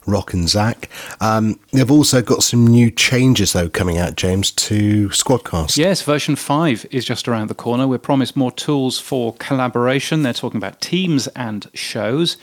[0.07, 0.89] Rock and Zach.
[1.21, 5.77] Um, they've also got some new changes though coming out, James, to Squadcast.
[5.77, 7.89] Yes, version five is just around the corner.
[7.89, 10.23] We're promised more tools for collaboration.
[10.23, 12.37] They're talking about teams and shows.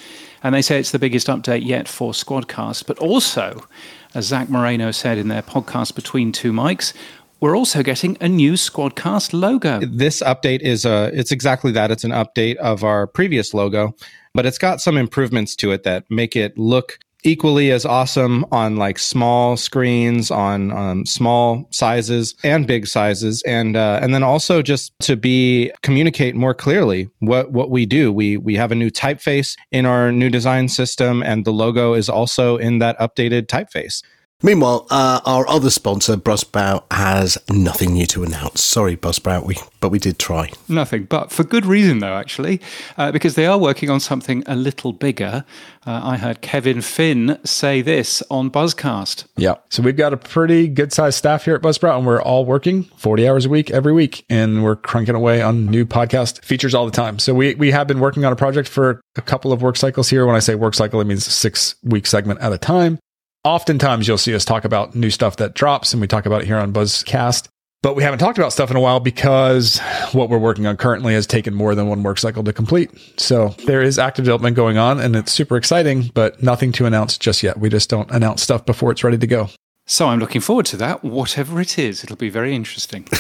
[0.44, 3.66] And they say it's the biggest update yet for Squadcast, but also
[4.16, 6.94] as Zach Moreno said in their podcast Between Two Mics,
[7.42, 9.82] we're also getting a new Squadcast logo.
[9.82, 11.92] This update is a it's exactly that.
[11.92, 13.94] It's an update of our previous logo,
[14.34, 18.78] but it's got some improvements to it that make it look equally as awesome on
[18.78, 23.42] like small screens on um, small sizes and big sizes.
[23.46, 28.14] And uh, and then also just to be communicate more clearly what what we do.
[28.14, 32.08] We we have a new typeface in our new design system and the logo is
[32.08, 34.04] also in that updated typeface
[34.44, 38.62] Meanwhile, uh, our other sponsor, Buzzsprout, has nothing new to announce.
[38.62, 40.52] Sorry, Buzzsprout, we, but we did try.
[40.68, 42.60] Nothing, but for good reason, though, actually,
[42.98, 45.46] uh, because they are working on something a little bigger.
[45.88, 49.26] Uh, I heard Kevin Finn say this on Buzzcast.
[49.38, 49.56] Yeah.
[49.70, 52.84] So we've got a pretty good sized staff here at Buzzsprout, and we're all working
[52.84, 56.86] 40 hours a week every week, and we're cranking away on new podcast features all
[56.86, 57.20] the time.
[57.20, 60.10] So we, we have been working on a project for a couple of work cycles
[60.10, 60.26] here.
[60.26, 63.00] When I say work cycle, it means six week segment at a time
[63.46, 66.48] oftentimes you'll see us talk about new stuff that drops and we talk about it
[66.48, 67.48] here on Buzzcast.
[67.82, 69.80] But we haven't talked about stuff in a while because
[70.12, 72.90] what we're working on currently has taken more than one work cycle to complete.
[73.18, 77.16] So there is active development going on and it's super exciting, but nothing to announce
[77.20, 77.60] just yet.
[77.60, 79.50] We just don't announce stuff before it's ready to go.
[79.86, 82.04] So I'm looking forward to that, whatever it is.
[82.04, 83.08] It'll be very interesting.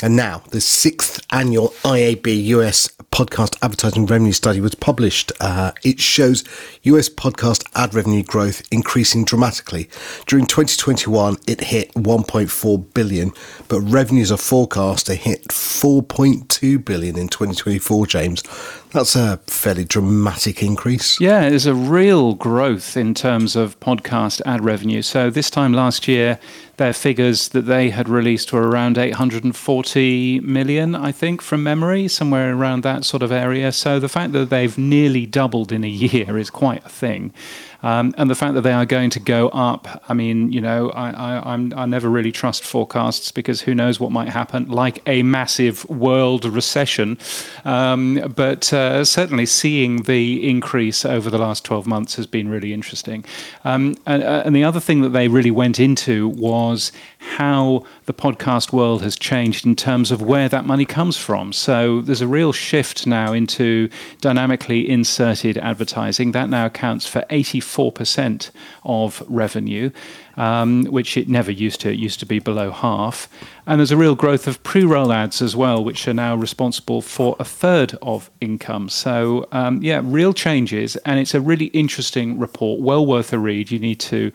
[0.00, 5.32] And now, the sixth annual IAB US podcast advertising revenue study was published.
[5.40, 6.44] Uh, it shows
[6.82, 9.88] US podcast ad revenue growth increasing dramatically.
[10.26, 13.32] During 2021, it hit 1.4 billion,
[13.68, 18.42] but revenues are forecast to hit 4.2 billion in 2024, James.
[18.90, 21.20] That's a fairly dramatic increase.
[21.20, 25.02] Yeah, there's a real growth in terms of podcast ad revenue.
[25.02, 26.38] So this time last year,
[26.78, 32.54] their figures that they had released were around 840 million, I think, from memory, somewhere
[32.54, 33.72] around that sort of area.
[33.72, 37.32] So the fact that they've nearly doubled in a year is quite a thing.
[37.82, 40.90] Um, and the fact that they are going to go up, I mean, you know,
[40.90, 45.02] I, I, I'm, I never really trust forecasts because who knows what might happen, like
[45.06, 47.18] a massive world recession.
[47.64, 52.72] Um, but uh, certainly seeing the increase over the last 12 months has been really
[52.72, 53.24] interesting.
[53.64, 58.14] Um, and, uh, and the other thing that they really went into was how the
[58.14, 61.52] podcast world has changed in terms of where that money comes from.
[61.52, 63.90] So there's a real shift now into
[64.22, 66.32] dynamically inserted advertising.
[66.32, 68.50] That now accounts for 84%
[68.82, 69.90] of revenue,
[70.38, 71.90] um, which it never used to.
[71.90, 73.28] It used to be below half.
[73.66, 77.02] And there's a real growth of pre roll ads as well, which are now responsible
[77.02, 78.88] for a third of income.
[78.88, 80.96] So, um, yeah, real changes.
[81.04, 83.70] And it's a really interesting report, well worth a read.
[83.70, 84.32] You need to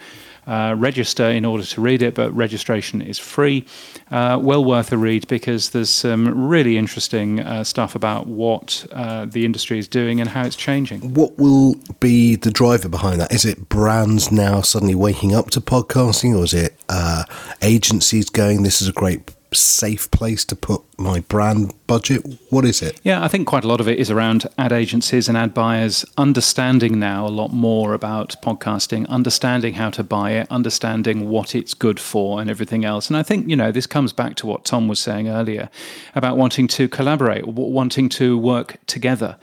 [0.47, 3.65] uh, register in order to read it, but registration is free.
[4.11, 9.25] Uh, well worth a read because there's some really interesting uh, stuff about what uh,
[9.25, 11.13] the industry is doing and how it's changing.
[11.13, 13.31] What will be the driver behind that?
[13.31, 17.23] Is it brands now suddenly waking up to podcasting, or is it uh,
[17.61, 22.25] agencies going, this is a great safe place to put my brand budget?
[22.49, 22.99] What is it?
[23.03, 26.05] Yeah, I think quite a lot of it is around ad agencies and ad buyers
[26.17, 31.73] understanding now a lot more about podcasting, understanding how to buy it, understanding what it's
[31.73, 33.09] good for, and everything else.
[33.09, 35.69] And I think, you know, this comes back to what Tom was saying earlier
[36.15, 39.37] about wanting to collaborate, wanting to work together.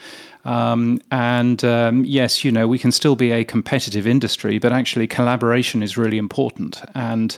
[0.45, 5.07] Um, and um, yes, you know, we can still be a competitive industry, but actually
[5.07, 6.81] collaboration is really important.
[6.95, 7.37] And,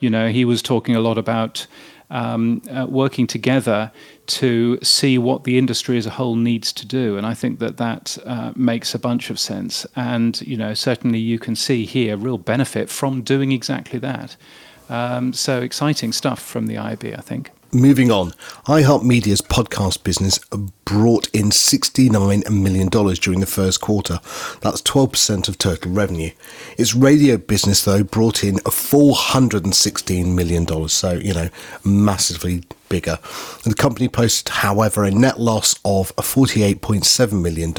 [0.00, 1.66] you know, he was talking a lot about
[2.10, 3.92] um, uh, working together
[4.26, 7.16] to see what the industry as a whole needs to do.
[7.16, 9.86] And I think that that uh, makes a bunch of sense.
[9.96, 14.36] And, you know, certainly you can see here real benefit from doing exactly that.
[14.88, 17.50] Um, so exciting stuff from the IB, I think.
[17.72, 18.32] Moving on,
[18.66, 20.40] iHeartMedia's podcast business
[20.84, 24.18] brought in $69 million during the first quarter.
[24.60, 26.32] That's 12% of total revenue.
[26.76, 31.48] Its radio business, though, brought in $416 million, so, you know,
[31.84, 33.20] massively bigger.
[33.62, 37.72] The company posted, however, a net loss of $48.7 million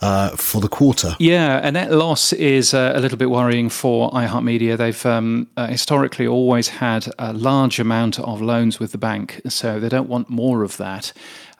[0.00, 1.16] uh, for the quarter.
[1.18, 4.76] Yeah, a net loss is uh, a little bit worrying for iHeartMedia.
[4.76, 9.80] They've um, uh, historically always had a large amount of loans with the bank, so
[9.80, 11.12] they don't want more of that.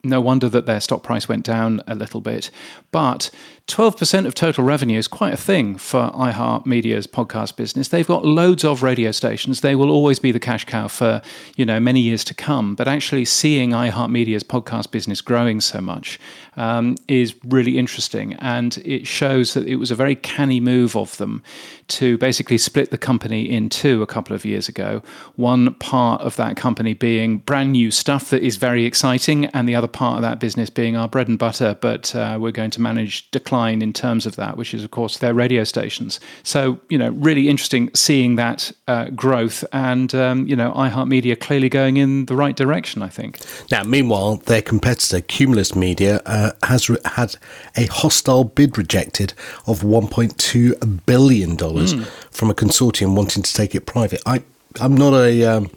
[0.05, 2.51] No wonder that their stock price went down a little bit.
[2.93, 3.31] But
[3.69, 7.89] 12% of total revenue is quite a thing for iHeartMedia's podcast business.
[7.89, 9.61] They've got loads of radio stations.
[9.61, 11.21] They will always be the cash cow for,
[11.57, 12.75] you know, many years to come.
[12.75, 16.19] But actually seeing iHeartMedia's podcast business growing so much
[16.57, 18.33] um, is really interesting.
[18.35, 21.43] And it shows that it was a very canny move of them
[21.89, 25.03] to basically split the company in two a couple of years ago.
[25.37, 29.75] One part of that company being brand new stuff that is very exciting, and the
[29.75, 32.81] other part of that business being our bread and butter, but uh, we're going to
[32.81, 36.21] manage decline in terms of that, which is, of course, their radio stations.
[36.43, 41.69] So, you know, really interesting seeing that uh, growth and, um, you know, iHeartMedia clearly
[41.69, 43.39] going in the right direction, I think.
[43.71, 47.37] Now, meanwhile, their competitor, Cumulus Media, uh, has re- had
[47.77, 49.35] a hostile bid rejected
[49.67, 52.07] of $1.2 billion mm.
[52.31, 54.23] from a consortium wanting to take it private.
[54.27, 54.43] I,
[54.81, 55.45] I'm not a.
[55.45, 55.71] Um,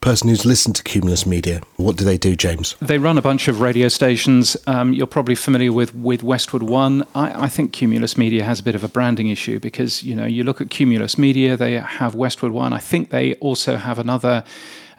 [0.00, 1.60] person who's listened to Cumulus Media.
[1.76, 2.76] What do they do, James?
[2.80, 4.56] They run a bunch of radio stations.
[4.66, 7.06] Um, you're probably familiar with with Westwood One.
[7.14, 10.26] I, I, think Cumulus Media has a bit of a branding issue because you know
[10.26, 12.72] you look at Cumulus Media, they have Westwood One.
[12.72, 14.44] I think they also have another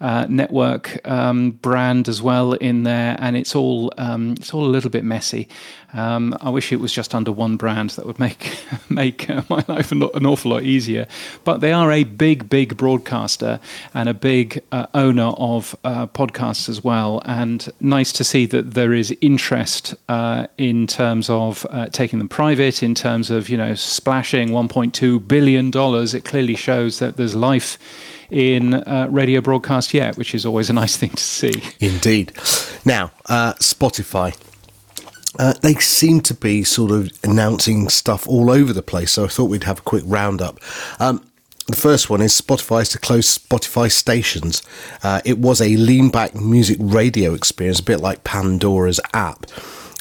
[0.02, 4.72] uh, network um, brand as well in there, and it's all um, it's all a
[4.72, 5.48] little bit messy.
[5.94, 8.60] Um, I wish it was just under one brand that would make
[8.90, 11.08] make uh, my life an, awful lot easier.
[11.44, 13.60] But they are a big, big broadcaster
[13.94, 17.22] and a big uh, owner of uh, podcasts as well.
[17.26, 22.30] And nice to see that there is interest uh, in terms of uh, taking them
[22.30, 26.14] private, in terms of you know splashing 1.2 billion dollars.
[26.14, 27.78] It clearly shows that there's life
[28.32, 31.64] in uh, radio broadcast yet, which is always a nice thing to see.
[31.80, 32.34] Indeed.
[32.86, 34.38] Now, uh, Spotify.
[35.38, 39.28] Uh, they seem to be sort of announcing stuff all over the place, so I
[39.28, 40.60] thought we'd have a quick roundup.
[41.00, 41.24] Um,
[41.68, 44.64] the first one is Spotify is to close Spotify stations.
[45.04, 49.46] Uh, it was a lean back music radio experience, a bit like Pandora's app.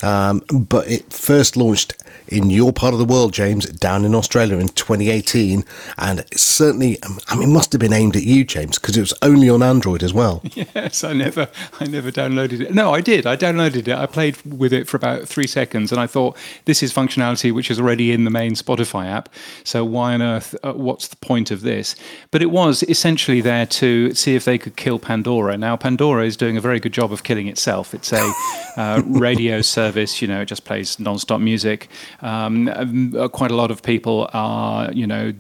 [0.03, 1.95] Um, but it first launched
[2.29, 5.65] in your part of the world, James, down in Australia in 2018.
[5.97, 9.15] And certainly, I mean, it must have been aimed at you, James, because it was
[9.23, 10.43] only on Android as well.
[10.75, 12.75] Yes, I never, I never downloaded it.
[12.75, 13.27] No, I did.
[13.27, 13.95] I downloaded it.
[13.95, 17.71] I played with it for about three seconds, and I thought this is functionality which
[17.71, 19.29] is already in the main Spotify app.
[19.63, 20.57] So why on earth?
[20.63, 21.95] Uh, what's the point of this?
[22.31, 25.57] But it was essentially there to see if they could kill Pandora.
[25.57, 27.95] Now, Pandora is doing a very good job of killing itself.
[27.95, 28.33] It's a
[28.77, 30.21] uh, radio service.
[30.21, 31.89] You know, it just plays non-stop music.
[32.21, 35.33] Um, uh, quite a lot of people are, you know,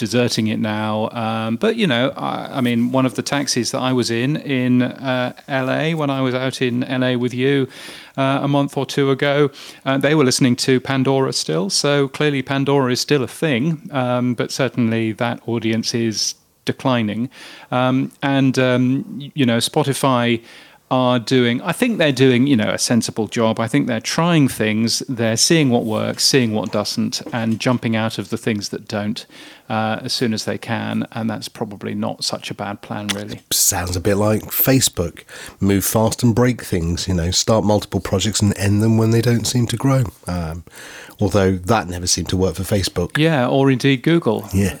[0.00, 1.10] deserting it now.
[1.10, 4.36] Um, but you know, I, I, mean, one of the taxis that I was in
[4.36, 7.68] in uh, LA when I was out in LA with you
[8.16, 9.50] uh, a month or two ago,
[9.84, 11.68] uh, they were listening to Pandora still.
[11.68, 13.88] So clearly, Pandora is still a thing.
[13.92, 17.28] Um, but certainly, that audience is declining.
[17.70, 20.42] Um, and um, you know, Spotify
[20.90, 23.60] are doing, I think they're doing, you know, a sensible job.
[23.60, 28.18] I think they're trying things, they're seeing what works, seeing what doesn't, and jumping out
[28.18, 29.24] of the things that don't
[29.68, 31.06] uh, as soon as they can.
[31.12, 33.40] And that's probably not such a bad plan, really.
[33.52, 35.22] Sounds a bit like Facebook
[35.60, 39.20] move fast and break things, you know, start multiple projects and end them when they
[39.20, 40.04] don't seem to grow.
[40.26, 40.64] Um,
[41.20, 43.16] although that never seemed to work for Facebook.
[43.16, 44.48] Yeah, or indeed Google.
[44.52, 44.78] Yeah.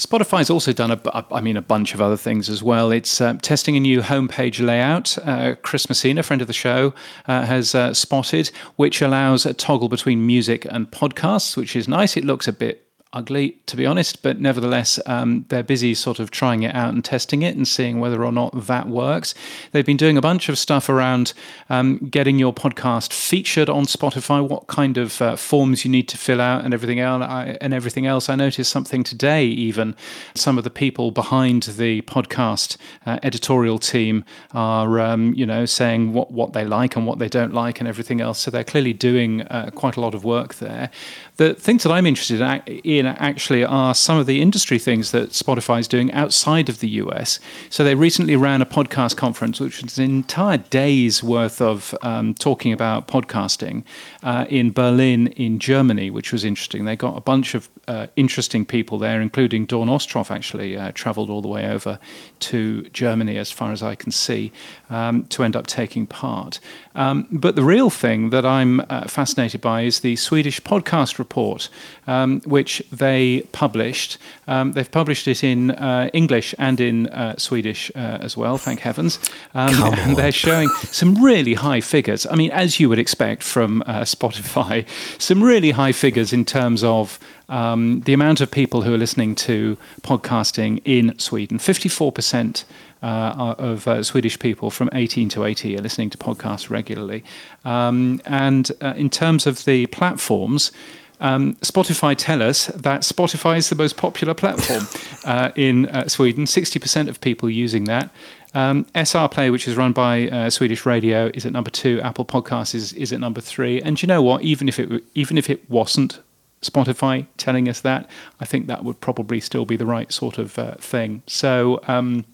[0.00, 2.90] Spotify's also done a, I mean, a bunch of other things as well.
[2.90, 5.18] It's uh, testing a new homepage layout.
[5.18, 6.94] Uh, Chris Messina, friend of the show,
[7.28, 12.16] uh, has uh, spotted, which allows a toggle between music and podcasts, which is nice.
[12.16, 16.30] It looks a bit ugly, to be honest, but nevertheless, um, they're busy sort of
[16.30, 19.34] trying it out and testing it and seeing whether or not that works.
[19.72, 21.32] They've been doing a bunch of stuff around
[21.68, 26.16] um, getting your podcast featured on Spotify, what kind of uh, forms you need to
[26.16, 27.22] fill out, and everything else.
[27.22, 28.28] I, and everything else.
[28.28, 29.44] I noticed something today.
[29.44, 29.96] Even
[30.34, 36.12] some of the people behind the podcast uh, editorial team are, um, you know, saying
[36.12, 38.38] what what they like and what they don't like, and everything else.
[38.38, 40.90] So they're clearly doing uh, quite a lot of work there.
[41.36, 42.40] The things that I'm interested
[42.84, 46.88] in actually are some of the industry things that Spotify is doing outside of the
[46.88, 47.38] US.
[47.68, 52.34] So they recently ran a podcast conference, which was an entire day's worth of um,
[52.34, 53.84] talking about podcasting
[54.22, 56.84] uh, in Berlin, in Germany, which was interesting.
[56.84, 61.30] They got a bunch of uh, interesting people there, including Dawn Ostroff, actually uh, traveled
[61.30, 61.98] all the way over
[62.40, 64.52] to Germany, as far as I can see,
[64.88, 66.60] um, to end up taking part.
[67.00, 71.70] Um, but the real thing that I'm uh, fascinated by is the Swedish podcast report,
[72.06, 74.18] um, which they published.
[74.46, 78.80] Um, they've published it in uh, English and in uh, Swedish uh, as well, thank
[78.80, 79.18] heavens.
[79.54, 82.26] Um, and they're showing some really high figures.
[82.26, 84.86] I mean, as you would expect from uh, Spotify,
[85.18, 89.34] some really high figures in terms of um, the amount of people who are listening
[89.36, 91.58] to podcasting in Sweden.
[91.58, 92.64] 54%
[93.02, 97.24] uh, of uh, Swedish people from 18 to 80 are listening to podcasts regularly.
[97.64, 100.72] Um, and uh, in terms of the platforms,
[101.20, 104.86] um, Spotify tell us that Spotify is the most popular platform
[105.24, 106.44] uh, in uh, Sweden.
[106.44, 108.10] 60% of people using that.
[108.52, 112.00] Um, SR Play, which is run by uh, Swedish Radio, is at number two.
[112.00, 113.80] Apple Podcasts is, is at number three.
[113.80, 114.42] And you know what?
[114.42, 116.18] Even if it even if it wasn't
[116.62, 120.58] Spotify telling us that, I think that would probably still be the right sort of
[120.58, 121.22] uh, thing.
[121.26, 121.80] So.
[121.86, 122.24] Um,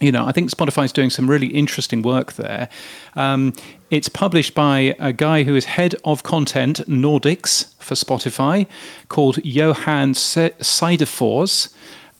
[0.00, 2.68] you know, I think Spotify is doing some really interesting work there.
[3.14, 3.52] Um,
[3.90, 8.66] it's published by a guy who is head of content Nordics for Spotify
[9.08, 11.72] called Johan Seidefors.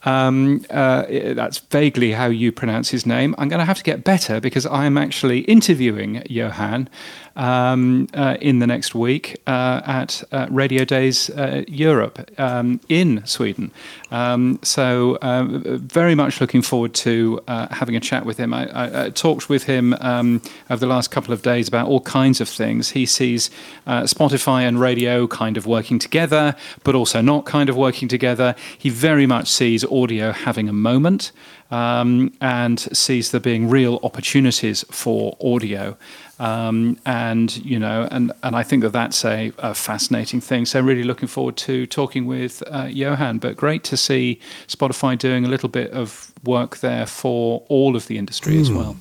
[0.03, 3.35] Um, uh, that's vaguely how you pronounce his name.
[3.37, 6.89] I'm going to have to get better because I'm actually interviewing Johan
[7.35, 13.25] um, uh, in the next week uh, at uh, Radio Days uh, Europe um, in
[13.25, 13.71] Sweden.
[14.11, 18.53] Um, so, uh, very much looking forward to having a chat with him.
[18.53, 22.01] I, I, I talked with him um, over the last couple of days about all
[22.01, 22.91] kinds of things.
[22.91, 23.49] He sees
[23.87, 28.55] Spotify and radio kind of working together, but also not kind of working together.
[28.77, 31.31] He very much sees audio having a moment.
[31.71, 35.95] Um, and sees there being real opportunities for audio.
[36.39, 40.65] Um, and you know, and and I think that that's a, a, fascinating thing.
[40.65, 43.39] So really looking forward to talking with uh, Johan.
[43.39, 48.07] But great to see Spotify doing a little bit of work there for all of
[48.07, 48.61] the industry mm.
[48.61, 48.77] as hmm.
[48.77, 48.95] well.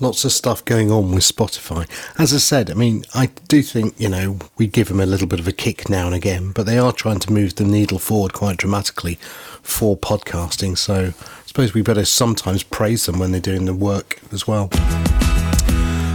[0.00, 1.88] Lots of stuff going on with Spotify.
[2.18, 5.26] As I said, I mean, I do think, you know, we give them a little
[5.26, 7.98] bit of a kick now and again, but they are trying to move the needle
[7.98, 9.16] forward quite dramatically
[9.62, 10.76] for podcasting.
[10.76, 14.70] So I suppose we better sometimes praise them when they're doing the work as well.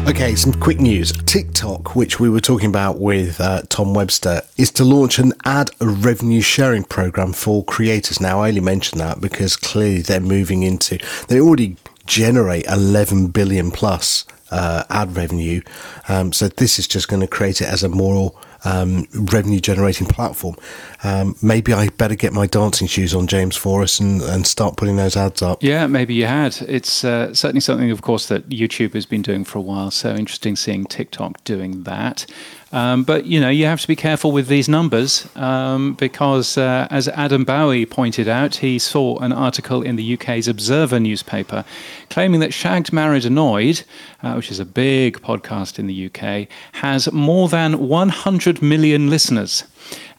[0.08, 1.12] Okay, some quick news.
[1.12, 5.70] TikTok, which we were talking about with uh, Tom Webster, is to launch an ad
[5.82, 8.22] revenue sharing program for creators.
[8.22, 10.98] Now, I only mention that because clearly they're moving into,
[11.28, 15.62] they already generate 11 billion plus uh, ad revenue.
[16.08, 18.32] Um, so this is just going to create it as a more
[18.68, 20.56] um, revenue generating platform.
[21.04, 24.98] Um, maybe I better get my dancing shoes on, James Forrest, and, and start putting
[24.98, 25.64] those ads up.
[25.64, 26.58] Yeah, maybe you had.
[26.68, 29.92] It's uh, certainly something, of course, that YouTube has been doing for a while.
[29.92, 32.26] So interesting seeing TikTok doing that.
[32.72, 36.88] Um, but you know, you have to be careful with these numbers um, because, uh,
[36.90, 41.64] as Adam Bowie pointed out, he saw an article in the UK's Observer newspaper
[42.10, 43.84] claiming that Shagged Married Annoyed,
[44.22, 49.64] uh, which is a big podcast in the UK, has more than 100 million listeners.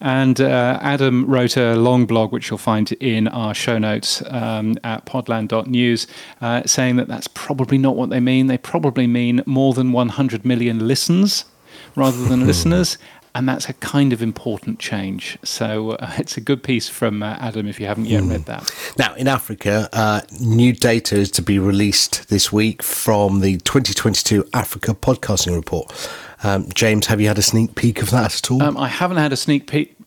[0.01, 4.79] And uh, Adam wrote a long blog, which you'll find in our show notes um,
[4.85, 6.07] at podland.news,
[6.41, 8.47] uh, saying that that's probably not what they mean.
[8.47, 11.45] They probably mean more than 100 million listens
[11.97, 12.99] rather than listeners.
[13.35, 15.39] And that's a kind of important change.
[15.45, 18.31] So uh, it's a good piece from uh, Adam if you haven't yet mm.
[18.31, 18.75] read that.
[18.99, 24.45] Now, in Africa, uh, new data is to be released this week from the 2022
[24.55, 25.93] Africa Podcasting Report.
[26.43, 28.63] Um, James, have you had a sneak peek of that at all?
[28.63, 29.99] Um, I haven't had a sneak peek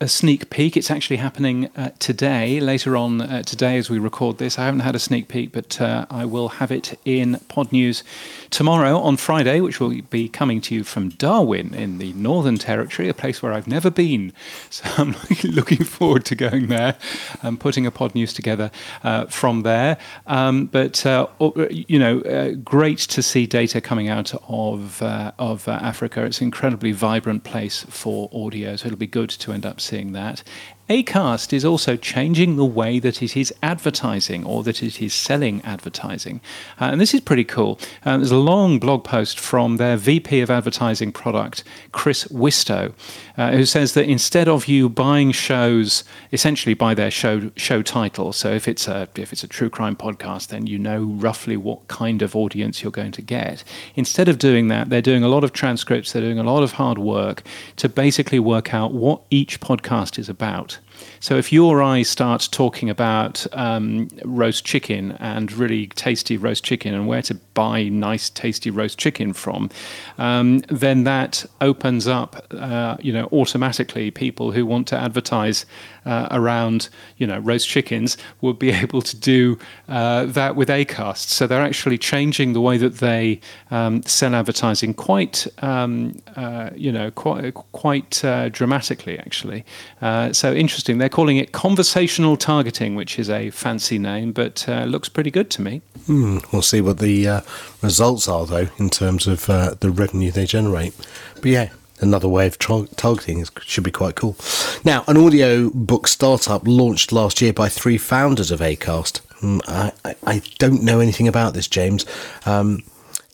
[0.00, 0.76] a sneak peek.
[0.76, 4.58] It's actually happening uh, today, later on uh, today as we record this.
[4.58, 8.02] I haven't had a sneak peek, but uh, I will have it in Pod News
[8.48, 13.10] tomorrow on Friday, which will be coming to you from Darwin in the Northern Territory,
[13.10, 14.32] a place where I've never been.
[14.70, 16.96] So I'm looking forward to going there
[17.42, 18.70] and putting a Pod News together
[19.02, 19.98] uh, from there.
[20.26, 21.26] Um, but, uh,
[21.70, 26.24] you know, uh, great to see data coming out of, of Africa.
[26.24, 30.12] It's an incredibly vibrant place for audio, so it'll be good to end up seeing
[30.12, 30.42] that.
[30.90, 35.62] Acast is also changing the way that it is advertising or that it is selling
[35.62, 36.40] advertising.
[36.80, 37.78] Uh, and this is pretty cool.
[38.04, 41.62] Uh, there's a long blog post from their VP of advertising product,
[41.92, 42.92] Chris Wistow,
[43.38, 48.32] uh, who says that instead of you buying shows essentially by their show show title,
[48.32, 51.86] so if it's a if it's a true crime podcast, then you know roughly what
[51.86, 53.62] kind of audience you're going to get.
[53.94, 56.72] Instead of doing that, they're doing a lot of transcripts, they're doing a lot of
[56.72, 57.44] hard work
[57.76, 60.79] to basically work out what each podcast is about.
[61.20, 66.64] So if you or I start talking about um, roast chicken and really tasty roast
[66.64, 69.68] chicken and where to buy nice tasty roast chicken from,
[70.16, 75.66] um, then that opens up, uh, you know, automatically people who want to advertise
[76.06, 76.88] uh, around,
[77.18, 79.58] you know, roast chickens would be able to do
[79.88, 81.28] uh, that with Acast.
[81.28, 83.40] So they're actually changing the way that they
[83.70, 89.64] um, sell advertising quite, um, uh, you know, quite quite uh, dramatically actually.
[90.00, 90.98] Uh, so interesting.
[90.98, 95.62] They're calling it conversational targeting, which is a fancy name, but looks pretty good to
[95.62, 95.82] me.
[96.08, 97.42] Mm, we'll see what the
[97.82, 100.94] results are, though, in terms of uh, the revenue they generate.
[101.36, 101.70] But yeah,
[102.00, 104.36] another way of tra- targeting is, should be quite cool.
[104.84, 109.20] Now, an audio book startup launched last year by three founders of Acast.
[109.40, 112.04] Mm, I, I, I, don't know anything about this, James.
[112.44, 112.82] Um,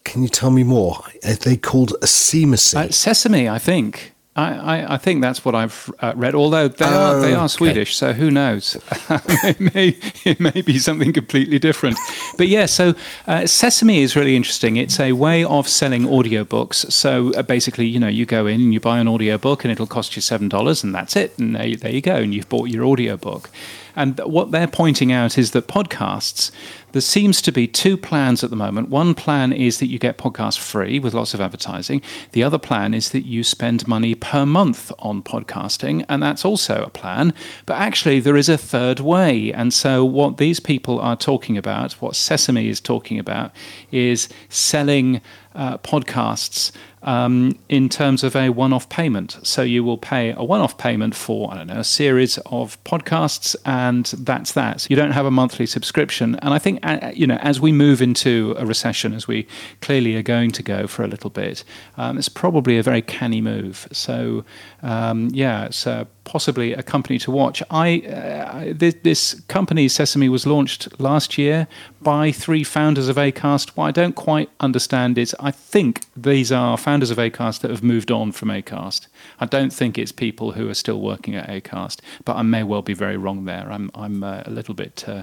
[0.05, 1.01] can you tell me more?
[1.25, 2.55] Are they called Sesame?
[2.55, 4.13] Uh, Sesame, I think.
[4.37, 6.35] I, I, I, think that's what I've uh, read.
[6.35, 8.77] Although they oh, are they are Swedish, so who knows?
[9.11, 11.99] it may it may be something completely different.
[12.37, 12.95] But yeah, so
[13.27, 14.77] uh, Sesame is really interesting.
[14.77, 16.93] It's a way of selling audiobooks.
[16.93, 19.87] So uh, basically, you know, you go in and you buy an audiobook, and it'll
[19.87, 21.39] cost you seven dollars, and that's it.
[21.39, 23.49] And there, there you go, and you've bought your audiobook.
[23.97, 26.51] And what they're pointing out is that podcasts,
[26.93, 28.89] there seems to be two plans at the moment.
[28.91, 32.03] One plan is that you get podcasts free with lots of advertising.
[32.33, 36.83] The other plan is that you spend money per month on podcasting, and that's also
[36.83, 37.35] a plan.
[37.65, 39.53] But actually, there is a third way.
[39.53, 43.53] And so, what these people are talking about, what Sesame is talking about,
[43.91, 45.21] is selling
[45.55, 46.71] uh, podcasts
[47.07, 49.39] um, in terms of a one off payment.
[49.43, 52.83] So you will pay a one off payment for, I don't know, a series of
[52.85, 54.91] podcasts, and that's that.
[54.91, 56.35] You don't have a monthly subscription.
[56.43, 59.47] And I think, uh, you know, as we move into a recession, as we
[59.81, 61.65] clearly are going to go for a little bit,
[61.97, 63.89] um, it's probably a very canny move.
[63.93, 64.45] So,
[64.83, 67.63] um, yeah, it's uh, possibly a company to watch.
[67.71, 71.67] I uh, this, this, company Sesame was launched last year
[72.03, 73.71] by three founders of Acast.
[73.71, 77.83] What I don't quite understand is I think these are founders of Acast that have
[77.83, 79.07] moved on from Acast.
[79.41, 82.83] I don't think it's people who are still working at Acast, but I may well
[82.83, 83.71] be very wrong there.
[83.71, 85.23] I'm I'm uh, a little bit uh,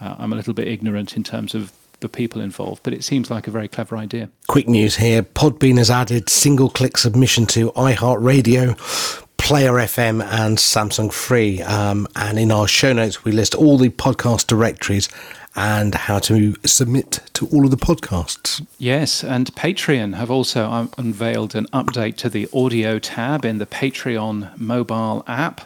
[0.00, 3.30] uh, I'm a little bit ignorant in terms of the people involved, but it seems
[3.30, 4.28] like a very clever idea.
[4.48, 9.21] Quick news here Podbean has added single click submission to iHeartRadio.
[9.42, 11.60] Player FM and Samsung Free.
[11.62, 15.08] Um, and in our show notes, we list all the podcast directories
[15.56, 18.64] and how to submit to all of the podcasts.
[18.78, 23.66] Yes, and Patreon have also um, unveiled an update to the audio tab in the
[23.66, 25.62] Patreon mobile app.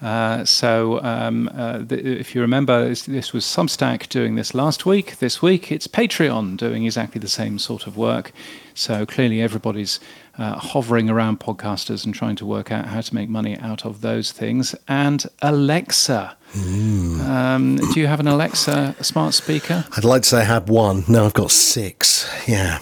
[0.00, 4.84] Uh, so, um, uh, th- if you remember, this, this, was Substack doing this last
[4.84, 5.18] week.
[5.18, 8.32] This week, it's Patreon doing exactly the same sort of work.
[8.74, 9.98] So, clearly, everybody's
[10.38, 14.00] uh, hovering around podcasters and trying to work out how to make money out of
[14.00, 14.74] those things.
[14.88, 16.36] And Alexa.
[16.52, 17.20] Mm.
[17.20, 19.84] Um, do you have an Alexa smart speaker?
[19.96, 21.04] I'd like to say I have one.
[21.08, 22.28] No, I've got six.
[22.46, 22.78] Yeah.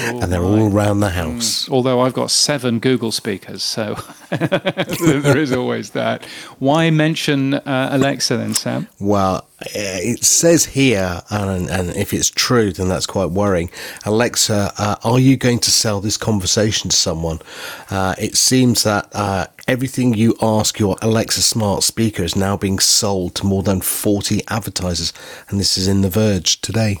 [0.00, 0.46] Oh and they're my.
[0.46, 1.66] all around the house.
[1.66, 1.72] Mm.
[1.72, 3.96] Although I've got seven Google speakers, so
[4.30, 6.24] there is always that.
[6.58, 8.88] Why mention uh, Alexa then, Sam?
[9.00, 13.70] Well, it says here, and, and, if it's true, then that's quite worrying.
[14.04, 17.40] Alexa, uh, are you going to sell this conversation to someone?
[17.90, 22.78] Uh, it seems that uh, everything you ask your Alexa smart speaker is now being
[22.78, 25.12] sold to more than 40 advertisers,
[25.48, 26.98] and this is in The Verge today.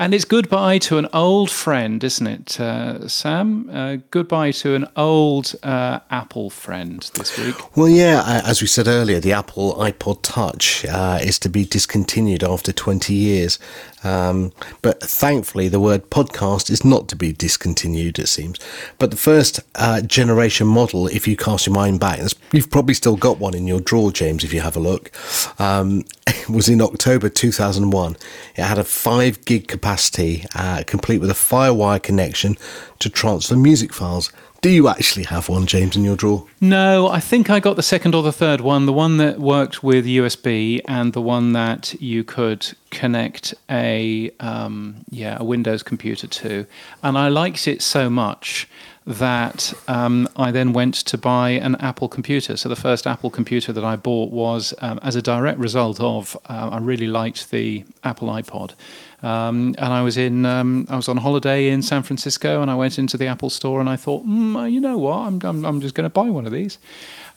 [0.00, 3.68] And it's goodbye to an old friend, isn't it, uh, Sam?
[3.68, 7.56] Uh, goodbye to an old uh, Apple friend this week.
[7.76, 12.44] Well, yeah, as we said earlier, the Apple iPod Touch uh, is to be discontinued
[12.44, 13.58] after 20 years.
[14.04, 18.58] Um, but thankfully, the word podcast is not to be discontinued, it seems.
[18.98, 22.20] But the first uh, generation model, if you cast your mind back,
[22.52, 25.10] you've probably still got one in your drawer, James, if you have a look,
[25.60, 26.04] um,
[26.48, 28.16] was in October 2001.
[28.56, 32.56] It had a 5 gig capacity, uh, complete with a Firewire connection
[32.98, 34.32] to transfer music files.
[34.60, 36.44] Do you actually have one, James, in your drawer?
[36.60, 39.84] No, I think I got the second or the third one, the one that worked
[39.84, 46.26] with USB and the one that you could connect a um, yeah a Windows computer
[46.26, 46.66] to,
[47.04, 48.66] and I liked it so much
[49.06, 52.56] that um, I then went to buy an Apple computer.
[52.56, 56.36] So the first Apple computer that I bought was um, as a direct result of
[56.46, 58.74] uh, I really liked the Apple iPod.
[59.22, 62.74] Um, and I was in, um, I was on holiday in San Francisco, and I
[62.74, 65.80] went into the Apple store, and I thought, mm, you know what, I'm, I'm, I'm
[65.80, 66.78] just going to buy one of these.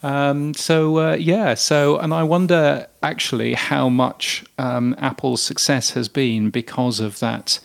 [0.04, 6.08] Um, so uh, yeah, so and I wonder actually how much um, Apple's success has
[6.08, 7.60] been because of that.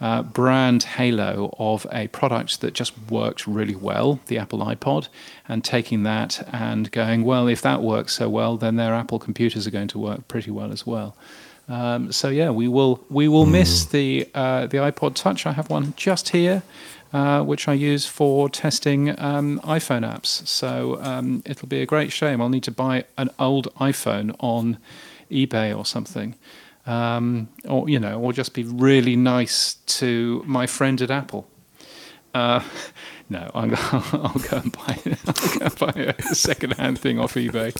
[0.00, 5.06] Uh, brand halo of a product that just works really well, the Apple iPod,
[5.48, 9.64] and taking that and going, well, if that works so well, then their Apple computers
[9.64, 11.16] are going to work pretty well as well.
[11.72, 13.52] Um, so yeah, we will we will mm.
[13.52, 15.46] miss the uh, the iPod Touch.
[15.46, 16.62] I have one just here,
[17.14, 20.46] uh, which I use for testing um, iPhone apps.
[20.46, 22.42] So um, it'll be a great shame.
[22.42, 24.76] I'll need to buy an old iPhone on
[25.30, 26.34] eBay or something,
[26.86, 31.48] um, or you know, or just be really nice to my friend at Apple.
[32.34, 32.60] Uh,
[33.32, 33.70] no, I'll,
[34.12, 37.74] I'll, go and buy, I'll go and buy a second-hand thing off eBay,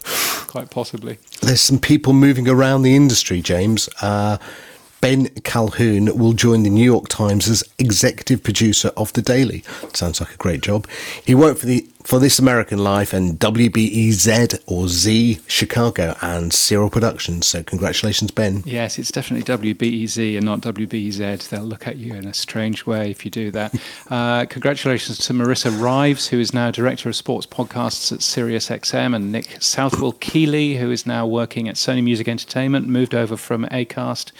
[0.48, 1.18] quite possibly.
[1.42, 3.88] There's some people moving around the industry, James.
[4.00, 4.38] Uh,
[5.03, 9.62] Ben Calhoun will join the New York Times as executive producer of The Daily.
[9.92, 10.88] Sounds like a great job.
[11.26, 16.90] He worked for the for This American Life and WBEZ or Z Chicago and Serial
[16.90, 17.46] Productions.
[17.46, 18.62] So congratulations, Ben.
[18.64, 21.48] Yes, it's definitely WBEZ and not WBEZ.
[21.48, 23.74] They'll look at you in a strange way if you do that.
[24.11, 29.32] uh, congratulations to Marissa Rives, who is now director of sports podcasts at SiriusXM, and
[29.32, 34.32] Nick Southwell Keeley, who is now working at Sony Music Entertainment, moved over from Acast.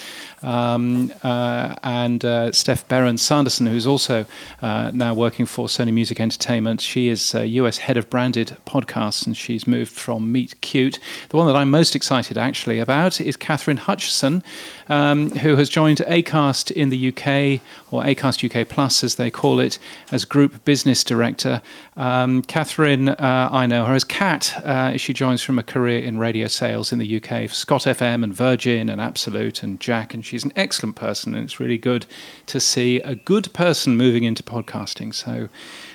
[0.43, 4.27] Um, uh, and uh, Steph Barron Sanderson, who's also
[4.61, 6.81] uh, now working for Sony Music Entertainment.
[6.81, 10.99] She is uh, US head of branded podcasts, and she's moved from Meet Cute.
[11.29, 14.43] The one that I'm most excited actually about is Catherine Hutchison,
[14.89, 19.61] um, who has joined Acast in the UK, or Acast UK Plus as they call
[19.61, 19.79] it,
[20.11, 21.63] as Group Business Director.
[21.97, 24.55] Um, Catherine, uh, I know her as Cat.
[24.65, 28.25] Uh, she joins from a career in radio sales in the UK for Scott FM
[28.25, 32.07] and Virgin and Absolute and Jack, and she's an excellent person, and it's really good
[32.47, 35.15] to see a good person moving into podcasting.
[35.15, 35.49] So,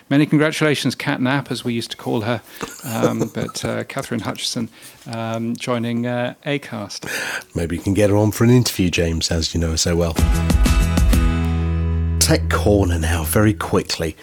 [0.09, 2.41] many congratulations, Cat Nap, as we used to call her,
[2.83, 4.69] um, but uh, Catherine Hutchison
[5.11, 7.05] um, joining uh, Acast.
[7.55, 9.95] Maybe you can get her on for an interview, James, as you know her so
[9.95, 10.13] well.
[12.19, 14.15] Tech Corner now, very quickly.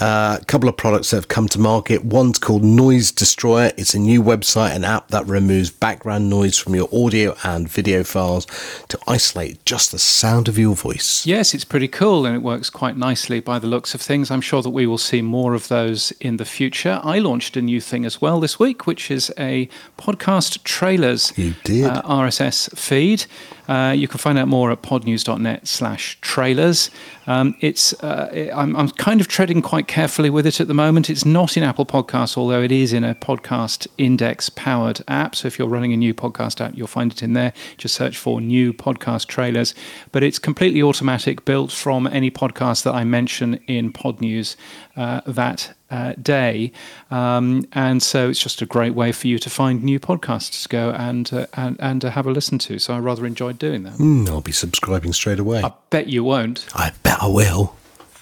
[0.00, 2.04] Uh, a couple of products that have come to market.
[2.04, 3.72] One's called Noise Destroyer.
[3.76, 8.04] It's a new website and app that removes background noise from your audio and video
[8.04, 8.46] files
[8.88, 11.26] to isolate just the sound of your voice.
[11.26, 14.30] Yes, it's pretty cool and it works quite nicely by the looks of things.
[14.30, 17.00] I'm sure that we will see more of those in the future.
[17.02, 19.68] I launched a new thing as well this week, which is a
[19.98, 21.86] podcast trailers you did.
[21.86, 23.26] Uh, RSS feed.
[23.66, 26.90] Uh, you can find out more at podnews.net slash trailers.
[27.28, 31.10] Um, it's uh, I'm, I'm kind of treading quite carefully with it at the moment.
[31.10, 35.36] It's not in Apple Podcasts, although it is in a podcast index powered app.
[35.36, 37.52] So if you're running a new podcast app, you'll find it in there.
[37.76, 39.74] Just search for new podcast trailers.
[40.10, 44.56] But it's completely automatic, built from any podcast that I mention in Pod News
[44.96, 46.72] uh, that uh, day.
[47.10, 50.68] Um, and so it's just a great way for you to find new podcasts to
[50.68, 52.78] go and, uh, and, and to have a listen to.
[52.78, 53.94] So I rather enjoyed doing that.
[53.94, 55.62] Mm, I'll be subscribing straight away.
[55.62, 56.66] I bet you won't.
[56.74, 57.74] I bet I will.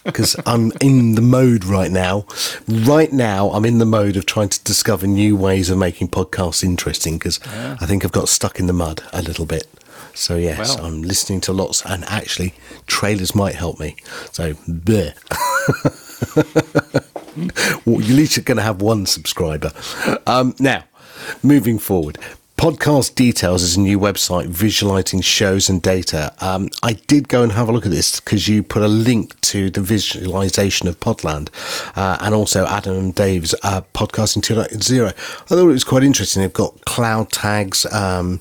[0.05, 2.27] Because I'm in the mode right now.
[2.69, 6.63] Right now, I'm in the mode of trying to discover new ways of making podcasts
[6.63, 7.19] interesting.
[7.19, 7.77] Because yeah.
[7.81, 9.67] I think I've got stuck in the mud a little bit.
[10.15, 10.79] So yes.
[10.79, 12.55] I'm listening to lots, and actually,
[12.87, 13.97] trailers might help me.
[14.31, 15.13] So, bleh.
[17.85, 19.73] well, you're at least going to have one subscriber.
[20.27, 20.85] Um, now,
[21.43, 22.19] moving forward.
[22.57, 26.33] Podcast Details is a new website visualizing shows and data.
[26.41, 29.39] Um, I did go and have a look at this because you put a link
[29.43, 31.51] to the visualization of Podland
[31.97, 35.07] uh, and also Adam and Dave's uh, podcasting 2.0.
[35.07, 36.41] I thought it was quite interesting.
[36.41, 37.85] They've got cloud tags.
[37.93, 38.41] Um,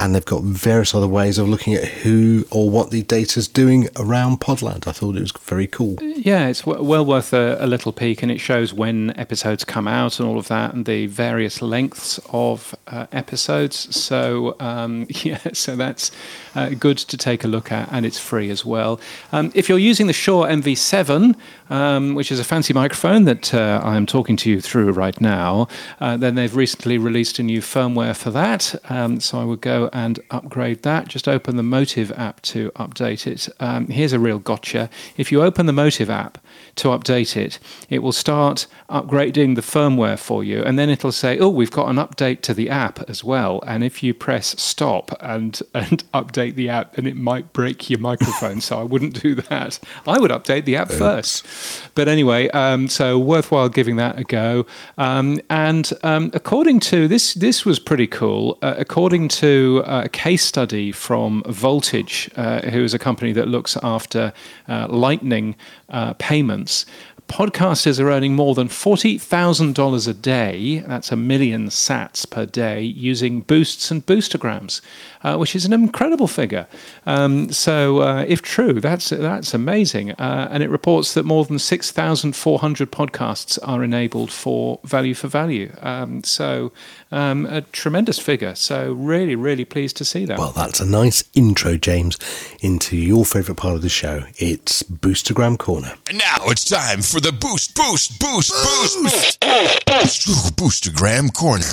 [0.00, 3.86] and they've got various other ways of looking at who or what the data's doing
[3.96, 4.88] around Podland.
[4.88, 5.98] I thought it was very cool.
[6.00, 9.86] Yeah, it's w- well worth a, a, little peek, and it shows when episodes come
[9.86, 13.94] out and all of that, and the various lengths of uh, episodes.
[13.94, 16.10] So um, yeah, so that's
[16.54, 18.98] uh, good to take a look at, and it's free as well.
[19.32, 21.36] Um, if you're using the Shure MV7,
[21.68, 25.20] um, which is a fancy microphone that uh, I am talking to you through right
[25.20, 25.68] now,
[26.00, 28.74] uh, then they've recently released a new firmware for that.
[28.88, 31.08] Um, so I would go and upgrade that.
[31.08, 33.48] Just open the MOTIV app to update it.
[33.60, 34.90] Um, here's a real gotcha.
[35.16, 36.38] If you open the MOTIV app
[36.76, 41.38] to update it, it will start upgrading the firmware for you, and then it'll say,
[41.38, 45.10] "Oh, we've got an update to the app as well." And if you press stop
[45.20, 48.60] and and update the app, then it might break your microphone.
[48.60, 49.78] so I wouldn't do that.
[50.06, 51.46] I would update the app first.
[51.94, 54.66] But anyway, um, so worthwhile giving that a go.
[54.98, 58.58] Um, and um, according to this, this was pretty cool.
[58.62, 63.48] Uh, according to uh, a case study from Voltage, uh, who is a company that
[63.48, 64.32] looks after
[64.68, 65.56] uh, Lightning
[65.88, 66.86] uh, payments,
[67.30, 73.42] podcasters are earning more than $40,000 a day, that's a million sats per day, using
[73.42, 74.80] boosts and boostergrams,
[75.22, 76.66] uh, which is an incredible figure.
[77.06, 80.10] Um, so, uh, if true, that's, that's amazing.
[80.12, 85.72] Uh, and it reports that more than 6,400 podcasts are enabled for value for value.
[85.82, 86.72] Um, so,
[87.12, 88.56] um, a tremendous figure.
[88.56, 90.36] So, really, really pleased to see that.
[90.36, 92.18] Well, that's a nice intro, James,
[92.60, 94.24] into your favourite part of the show.
[94.36, 95.94] It's Boostergram Corner.
[96.08, 99.40] And now it's time for the boost, boost, boost, boost, boost,
[99.86, 101.64] boost, Boostergram Corner.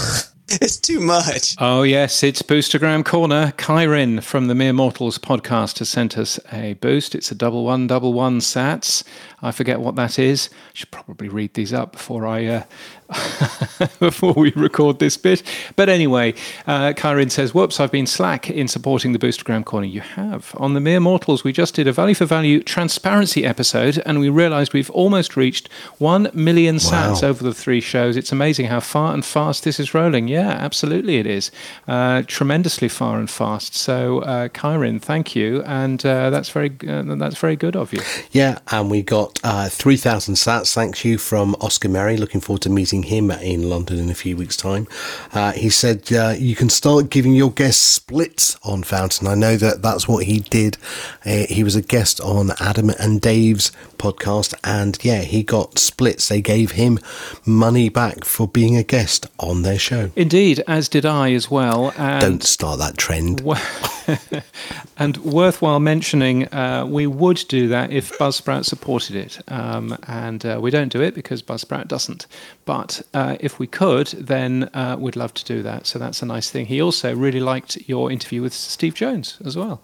[0.50, 1.56] It's too much.
[1.58, 3.54] Oh, yes, it's Boostergram Corner.
[3.58, 7.16] Kyrin from the Mere Mortals podcast has sent us a boost.
[7.16, 9.04] It's a double one, double one sats.
[9.42, 10.50] I forget what that is.
[10.52, 12.64] I should probably read these up before I uh,
[14.00, 15.44] before we record this bit.
[15.76, 16.34] But anyway,
[16.66, 19.86] uh, Kyrin says, Whoops, I've been slack in supporting the Boostergram Corner.
[19.88, 20.54] You have.
[20.58, 24.30] On the Mere Mortals, we just did a value for value transparency episode, and we
[24.30, 27.30] realized we've almost reached 1 million sats wow.
[27.30, 28.18] over the three shows.
[28.18, 30.28] It's amazing how far and fast this is rolling.
[30.28, 31.52] Yeah, absolutely it is.
[31.88, 33.76] Uh, tremendously far and fast.
[33.76, 35.64] So, uh, Kyrin, thank you.
[35.64, 38.02] And uh, that's, very, uh, that's very good of you.
[38.32, 40.74] Yeah, and we got uh, 3,000 sats.
[40.74, 42.18] Thank you from Oscar Merry.
[42.18, 44.88] Looking forward to meeting him in London in a few weeks' time.
[45.34, 49.28] Uh, he said uh, you can start giving your guests splits on Fountain.
[49.28, 50.78] I know that that's what he did.
[51.26, 56.30] Uh, he was a guest on Adam and Dave's podcast, and yeah, he got splits.
[56.30, 57.00] They gave him
[57.46, 60.12] money back for being a guest on their show.
[60.16, 61.94] Indeed, as did I as well.
[61.98, 63.42] And Don't start that trend.
[64.98, 70.60] and worthwhile mentioning, uh, we would do that if Buzzsprout supported it, um, and uh,
[70.62, 72.28] we don't do it because Buzzsprout doesn't.
[72.66, 75.88] But uh, if we could, then uh, we'd love to do that.
[75.88, 76.68] So that's a nice thing.
[76.68, 79.82] He also really liked your interview with Steve Jones as well.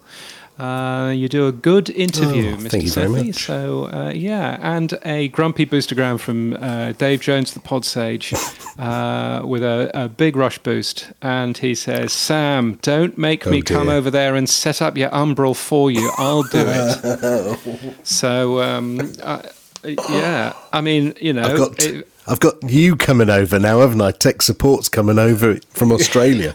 [0.58, 2.70] Uh, you do a good interview, oh, Mr.
[2.70, 3.46] Thank you very much.
[3.46, 8.32] So uh, yeah, and a grumpy boostergram from uh, Dave Jones, the Pod Sage,
[8.78, 13.62] uh, with a, a, big rush boost, and he says, "Sam, don't make oh, me
[13.62, 13.78] dear.
[13.78, 16.08] come over there and set up your Umbrel for you.
[16.18, 19.42] I'll do it." so um, uh,
[19.82, 24.10] yeah, I mean, you know, it, I've got you coming over now, haven't I?
[24.10, 26.54] Tech support's coming over from Australia.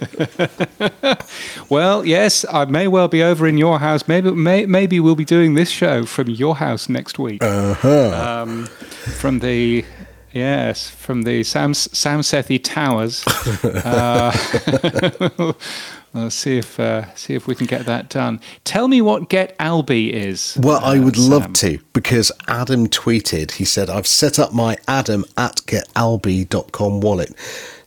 [1.70, 4.08] well, yes, I may well be over in your house.
[4.08, 7.44] Maybe, may, maybe we'll be doing this show from your house next week.
[7.44, 8.42] Uh-huh.
[8.44, 9.86] Um, from the
[10.32, 13.24] yes, from the Sam Sam Sethi Towers.
[13.86, 15.54] uh,
[16.14, 18.42] Let's see if uh, see if we can get that done.
[18.64, 20.58] Tell me what Get Alby is.
[20.60, 21.30] Well, uh, I would Sam.
[21.30, 23.52] love to because Adam tweeted.
[23.52, 27.34] He said, "I've set up my Adam at getalby.com wallet."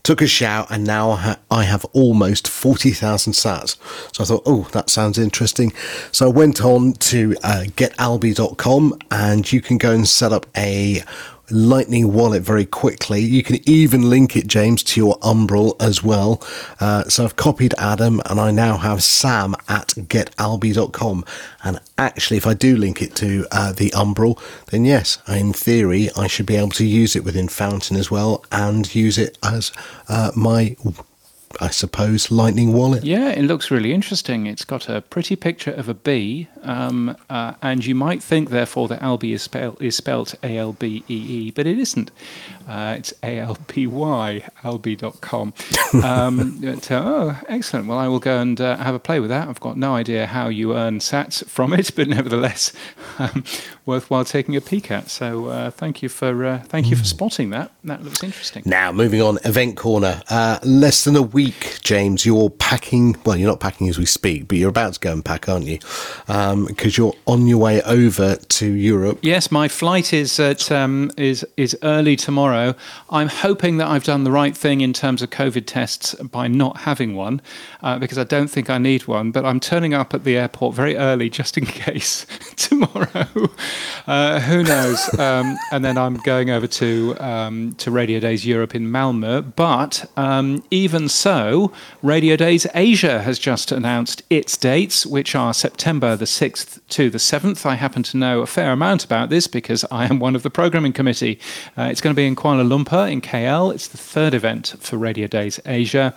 [0.04, 3.76] Took a shout, and now I have almost 40,000 sats.
[4.12, 5.72] So I thought, oh, that sounds interesting.
[6.10, 11.04] So I went on to uh, getalby.com, and you can go and set up a
[11.52, 13.20] Lightning wallet very quickly.
[13.20, 16.42] You can even link it, James, to your Umbrel as well.
[16.80, 21.24] Uh, so I've copied Adam and I now have Sam at getalby.com.
[21.62, 24.40] And actually, if I do link it to uh, the Umbrel,
[24.70, 28.44] then yes, in theory, I should be able to use it within Fountain as well
[28.50, 29.72] and use it as
[30.08, 30.76] uh, my
[31.60, 33.04] I suppose, Lightning wallet.
[33.04, 34.46] Yeah, it looks really interesting.
[34.46, 38.88] It's got a pretty picture of a bee, um, uh, and you might think, therefore,
[38.88, 42.10] that Alby is, spell- is spelt A L B E E, but it isn't.
[42.68, 45.54] Uh, it's A L B Y, alby.com.
[46.02, 47.86] Um, but, uh, oh, excellent.
[47.86, 49.46] Well, I will go and uh, have a play with that.
[49.48, 52.72] I've got no idea how you earn sats from it, but nevertheless,
[53.18, 53.44] um,
[53.84, 55.10] worthwhile taking a peek at.
[55.10, 57.72] So uh, thank you for uh, thank you for spotting that.
[57.84, 58.62] That looks interesting.
[58.64, 60.22] Now, moving on, event corner.
[60.30, 62.24] Uh, less than a week, James.
[62.24, 63.16] You're packing.
[63.24, 65.66] Well, you're not packing as we speak, but you're about to go and pack, aren't
[65.66, 65.78] you?
[66.28, 69.18] Um, because you're on your way over to Europe.
[69.22, 72.76] Yes, my flight is at um, is is early tomorrow.
[73.10, 76.76] I'm hoping that I've done the right thing in terms of COVID tests by not
[76.78, 77.40] having one,
[77.82, 79.32] uh, because I don't think I need one.
[79.32, 82.24] But I'm turning up at the airport very early just in case
[82.56, 83.26] tomorrow.
[84.06, 85.00] Uh, who knows?
[85.22, 89.54] Um, and then I'm going over to um, to Radio Days Europe in Malmö.
[89.54, 96.16] But um, even so, Radio Days Asia has just announced its dates, which are September
[96.16, 97.64] the 6th to the 7th.
[97.64, 100.50] I happen to know a fair amount about this because I am one of the
[100.50, 101.40] programming committee.
[101.76, 103.72] Uh, it's going to be in Kuala Lumpur in KL.
[103.72, 106.14] It's the third event for Radio Days Asia.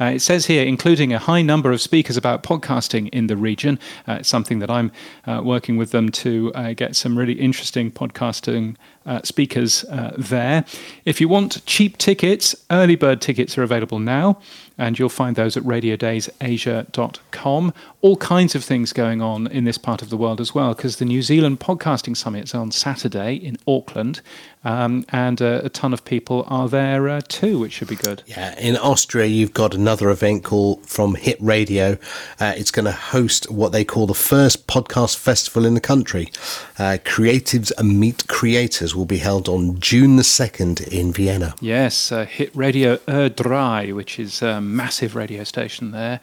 [0.00, 3.78] Uh, it says here, including a high number of speakers about podcasting in the region.
[4.06, 4.92] Uh, something that I'm
[5.26, 8.76] uh, working with them to uh, get some really interesting podcasting
[9.06, 9.84] uh, speakers
[10.16, 10.64] there.
[11.04, 14.38] If you want cheap tickets, early bird tickets are available now,
[14.76, 17.74] and you'll find those at radiodaysasia.com.
[18.00, 20.96] All kinds of things going on in this part of the world as well, because
[20.96, 24.20] the New Zealand Podcasting Summit is on Saturday in Auckland,
[24.64, 28.22] um, and uh, a ton of people are there uh, too, which should be good.
[28.26, 31.98] Yeah, in Austria, you've got another event called From Hit Radio.
[32.40, 36.30] Uh, it's going to host what they call the first podcast festival in the country.
[36.78, 41.54] Uh, Creatives and Meet Creators will be held on June the 2nd in Vienna.
[41.60, 46.20] Yes, uh, Hit Radio Ö3, which is a massive radio station there.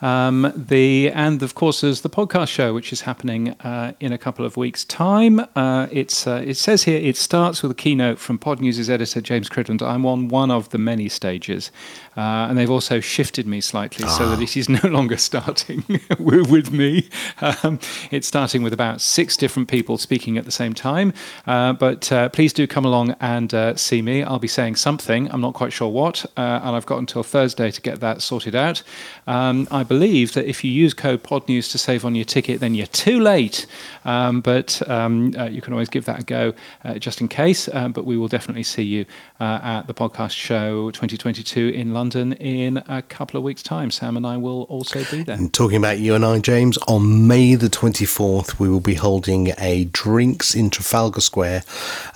[0.00, 4.18] Um, the and of course there's the podcast show which is happening uh, in a
[4.18, 5.40] couple of weeks' time.
[5.54, 9.20] Uh, it's uh, it says here it starts with a keynote from Pod News' editor
[9.20, 9.82] James Cridland.
[9.82, 11.70] I'm on one of the many stages,
[12.16, 15.84] uh, and they've also shifted me slightly so that it is no longer starting
[16.18, 17.08] with, me.
[17.40, 17.78] Um,
[18.10, 21.12] it's starting with about six different people speaking at the same time.
[21.46, 24.22] Uh, but uh, please do come along and uh, see me.
[24.22, 25.30] I'll be saying something.
[25.30, 28.54] I'm not quite sure what, uh, and I've got until Thursday to get that sorted
[28.54, 28.82] out.
[29.26, 32.74] Um, I believe that if you use code PodNews to save on your ticket, then
[32.74, 33.64] you're too late.
[34.04, 36.52] Um, but um, uh, you can always give that a go
[36.84, 37.68] uh, just in case.
[37.72, 39.06] Um, but we will definitely see you
[39.38, 43.92] uh, at the podcast show 2022 in London in a couple of weeks' time.
[43.92, 45.36] Sam and I will also be there.
[45.36, 49.52] And talking about you and I, James, on May the 24th, we will be holding
[49.58, 51.62] a drinks in Trafalgar Square.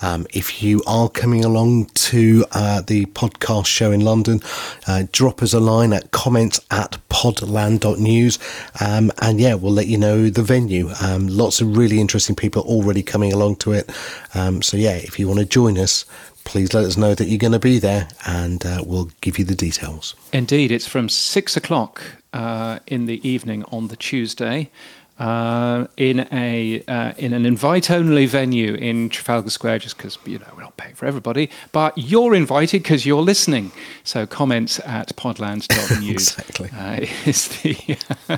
[0.01, 4.41] Um, if you are coming along to uh, the podcast show in London,
[4.85, 6.97] uh, drop us a line at comments at
[7.59, 8.39] podland.news.
[8.81, 10.89] Um, and yeah, we'll let you know the venue.
[11.01, 13.89] Um, lots of really interesting people already coming along to it.
[14.33, 16.05] Um, so yeah, if you want to join us,
[16.45, 19.45] please let us know that you're going to be there and uh, we'll give you
[19.45, 20.15] the details.
[20.33, 22.01] Indeed, it's from six o'clock
[22.33, 24.69] uh, in the evening on the Tuesday.
[25.19, 30.39] Uh, in a uh, in an invite only venue in Trafalgar Square, just because you
[30.39, 33.73] know we're not paying for everybody, but you're invited because you're listening.
[34.05, 36.69] So comments at podland.news Exactly.
[36.73, 37.97] uh, is the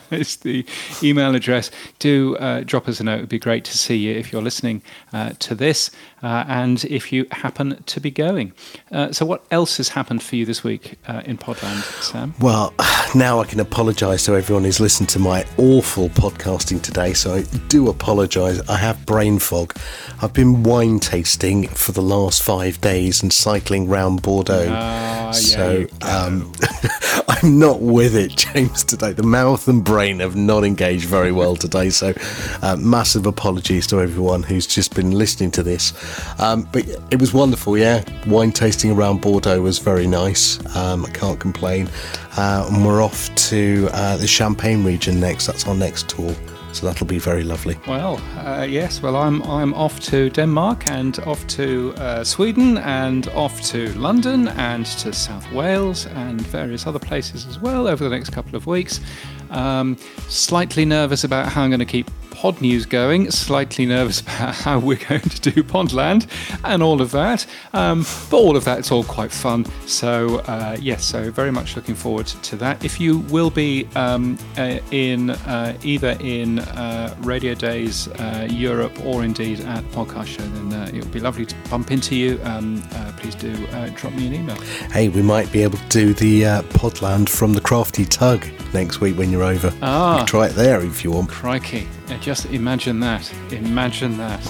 [0.12, 0.66] is the
[1.04, 1.70] email address.
[2.00, 3.18] Do uh, drop us a note.
[3.18, 4.82] It'd be great to see you if you're listening
[5.14, 5.92] uh, to this,
[6.24, 8.54] uh, and if you happen to be going.
[8.92, 12.34] Uh, so, what else has happened for you this week uh, in Podland, Sam?
[12.40, 12.74] Well,
[13.16, 17.14] now I can apologise to everyone who's listened to my awful podcasting today.
[17.14, 18.62] So I do apologise.
[18.70, 19.76] I have brain fog.
[20.22, 24.68] I've been wine tasting for the last five days and cycling round Bordeaux.
[24.70, 26.52] Ah, so you um,
[27.28, 29.14] I'm not with it, James, today.
[29.14, 31.90] The mouth and brain have not engaged very well today.
[31.90, 32.14] So
[32.62, 35.92] uh, massive apologies to everyone who's just been listening to this.
[36.40, 38.04] Um, but it was wonderful, yeah.
[38.28, 40.60] Wine tasting around Bordeaux was very nice.
[40.76, 41.90] Um, I can't complain.
[42.38, 45.48] Uh, and we're off to uh, the Champagne region next.
[45.48, 46.36] That's our next tour.
[46.74, 47.78] So that'll be very lovely.
[47.86, 49.02] Well, uh, yes.
[49.02, 54.48] Well, I'm I'm off to Denmark and off to uh, Sweden and off to London
[54.50, 58.68] and to South Wales and various other places as well over the next couple of
[58.68, 59.02] weeks.
[59.50, 59.98] Um,
[60.30, 62.10] slightly nervous about how I'm going to keep
[62.42, 63.30] pod news going.
[63.30, 66.26] Slightly nervous about how we're going to do Podland
[66.64, 67.46] and all of that.
[67.72, 69.64] Um, but all of that, it's all quite fun.
[69.86, 72.84] So, uh, yes, so very much looking forward to that.
[72.84, 79.06] If you will be um, uh, in uh, either in uh, Radio Days uh, Europe
[79.06, 82.16] or indeed at the podcast show, then uh, it would be lovely to bump into
[82.16, 82.40] you.
[82.44, 84.60] Um, uh, please do uh, drop me an email.
[84.90, 89.00] Hey, we might be able to do the uh, Podland from the Crafty Tug next
[89.00, 89.72] week when you're over.
[89.84, 90.14] Ah.
[90.14, 91.30] You can try it there if you want.
[91.30, 91.88] Crikey.
[92.20, 93.32] Just imagine that.
[93.52, 94.48] Imagine that.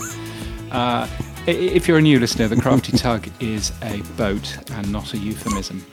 [0.72, 1.08] Uh,
[1.48, 5.86] if you're a new listener, the Crafty Tug is a boat and not a euphemism.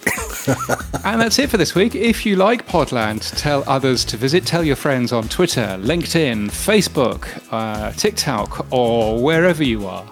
[1.04, 1.94] and that's it for this week.
[1.94, 4.44] If you like Podland, tell others to visit.
[4.44, 10.06] Tell your friends on Twitter, LinkedIn, Facebook, uh, TikTok, or wherever you are.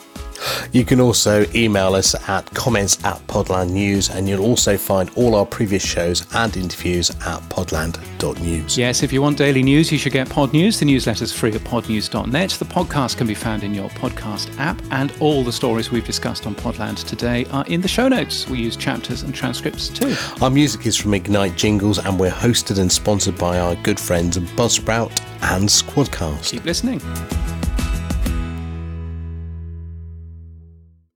[0.73, 5.35] You can also email us at comments at Podland News, and you'll also find all
[5.35, 8.77] our previous shows and interviews at podland.news.
[8.77, 10.79] Yes, if you want daily news, you should get Pod News.
[10.79, 12.51] The newsletter's free at podnews.net.
[12.51, 16.47] The podcast can be found in your podcast app, and all the stories we've discussed
[16.47, 18.49] on Podland today are in the show notes.
[18.49, 20.15] We use chapters and transcripts too.
[20.43, 24.37] Our music is from Ignite Jingles, and we're hosted and sponsored by our good friends
[24.39, 25.11] Buzzsprout
[25.43, 26.51] and Squadcast.
[26.51, 27.01] Keep listening.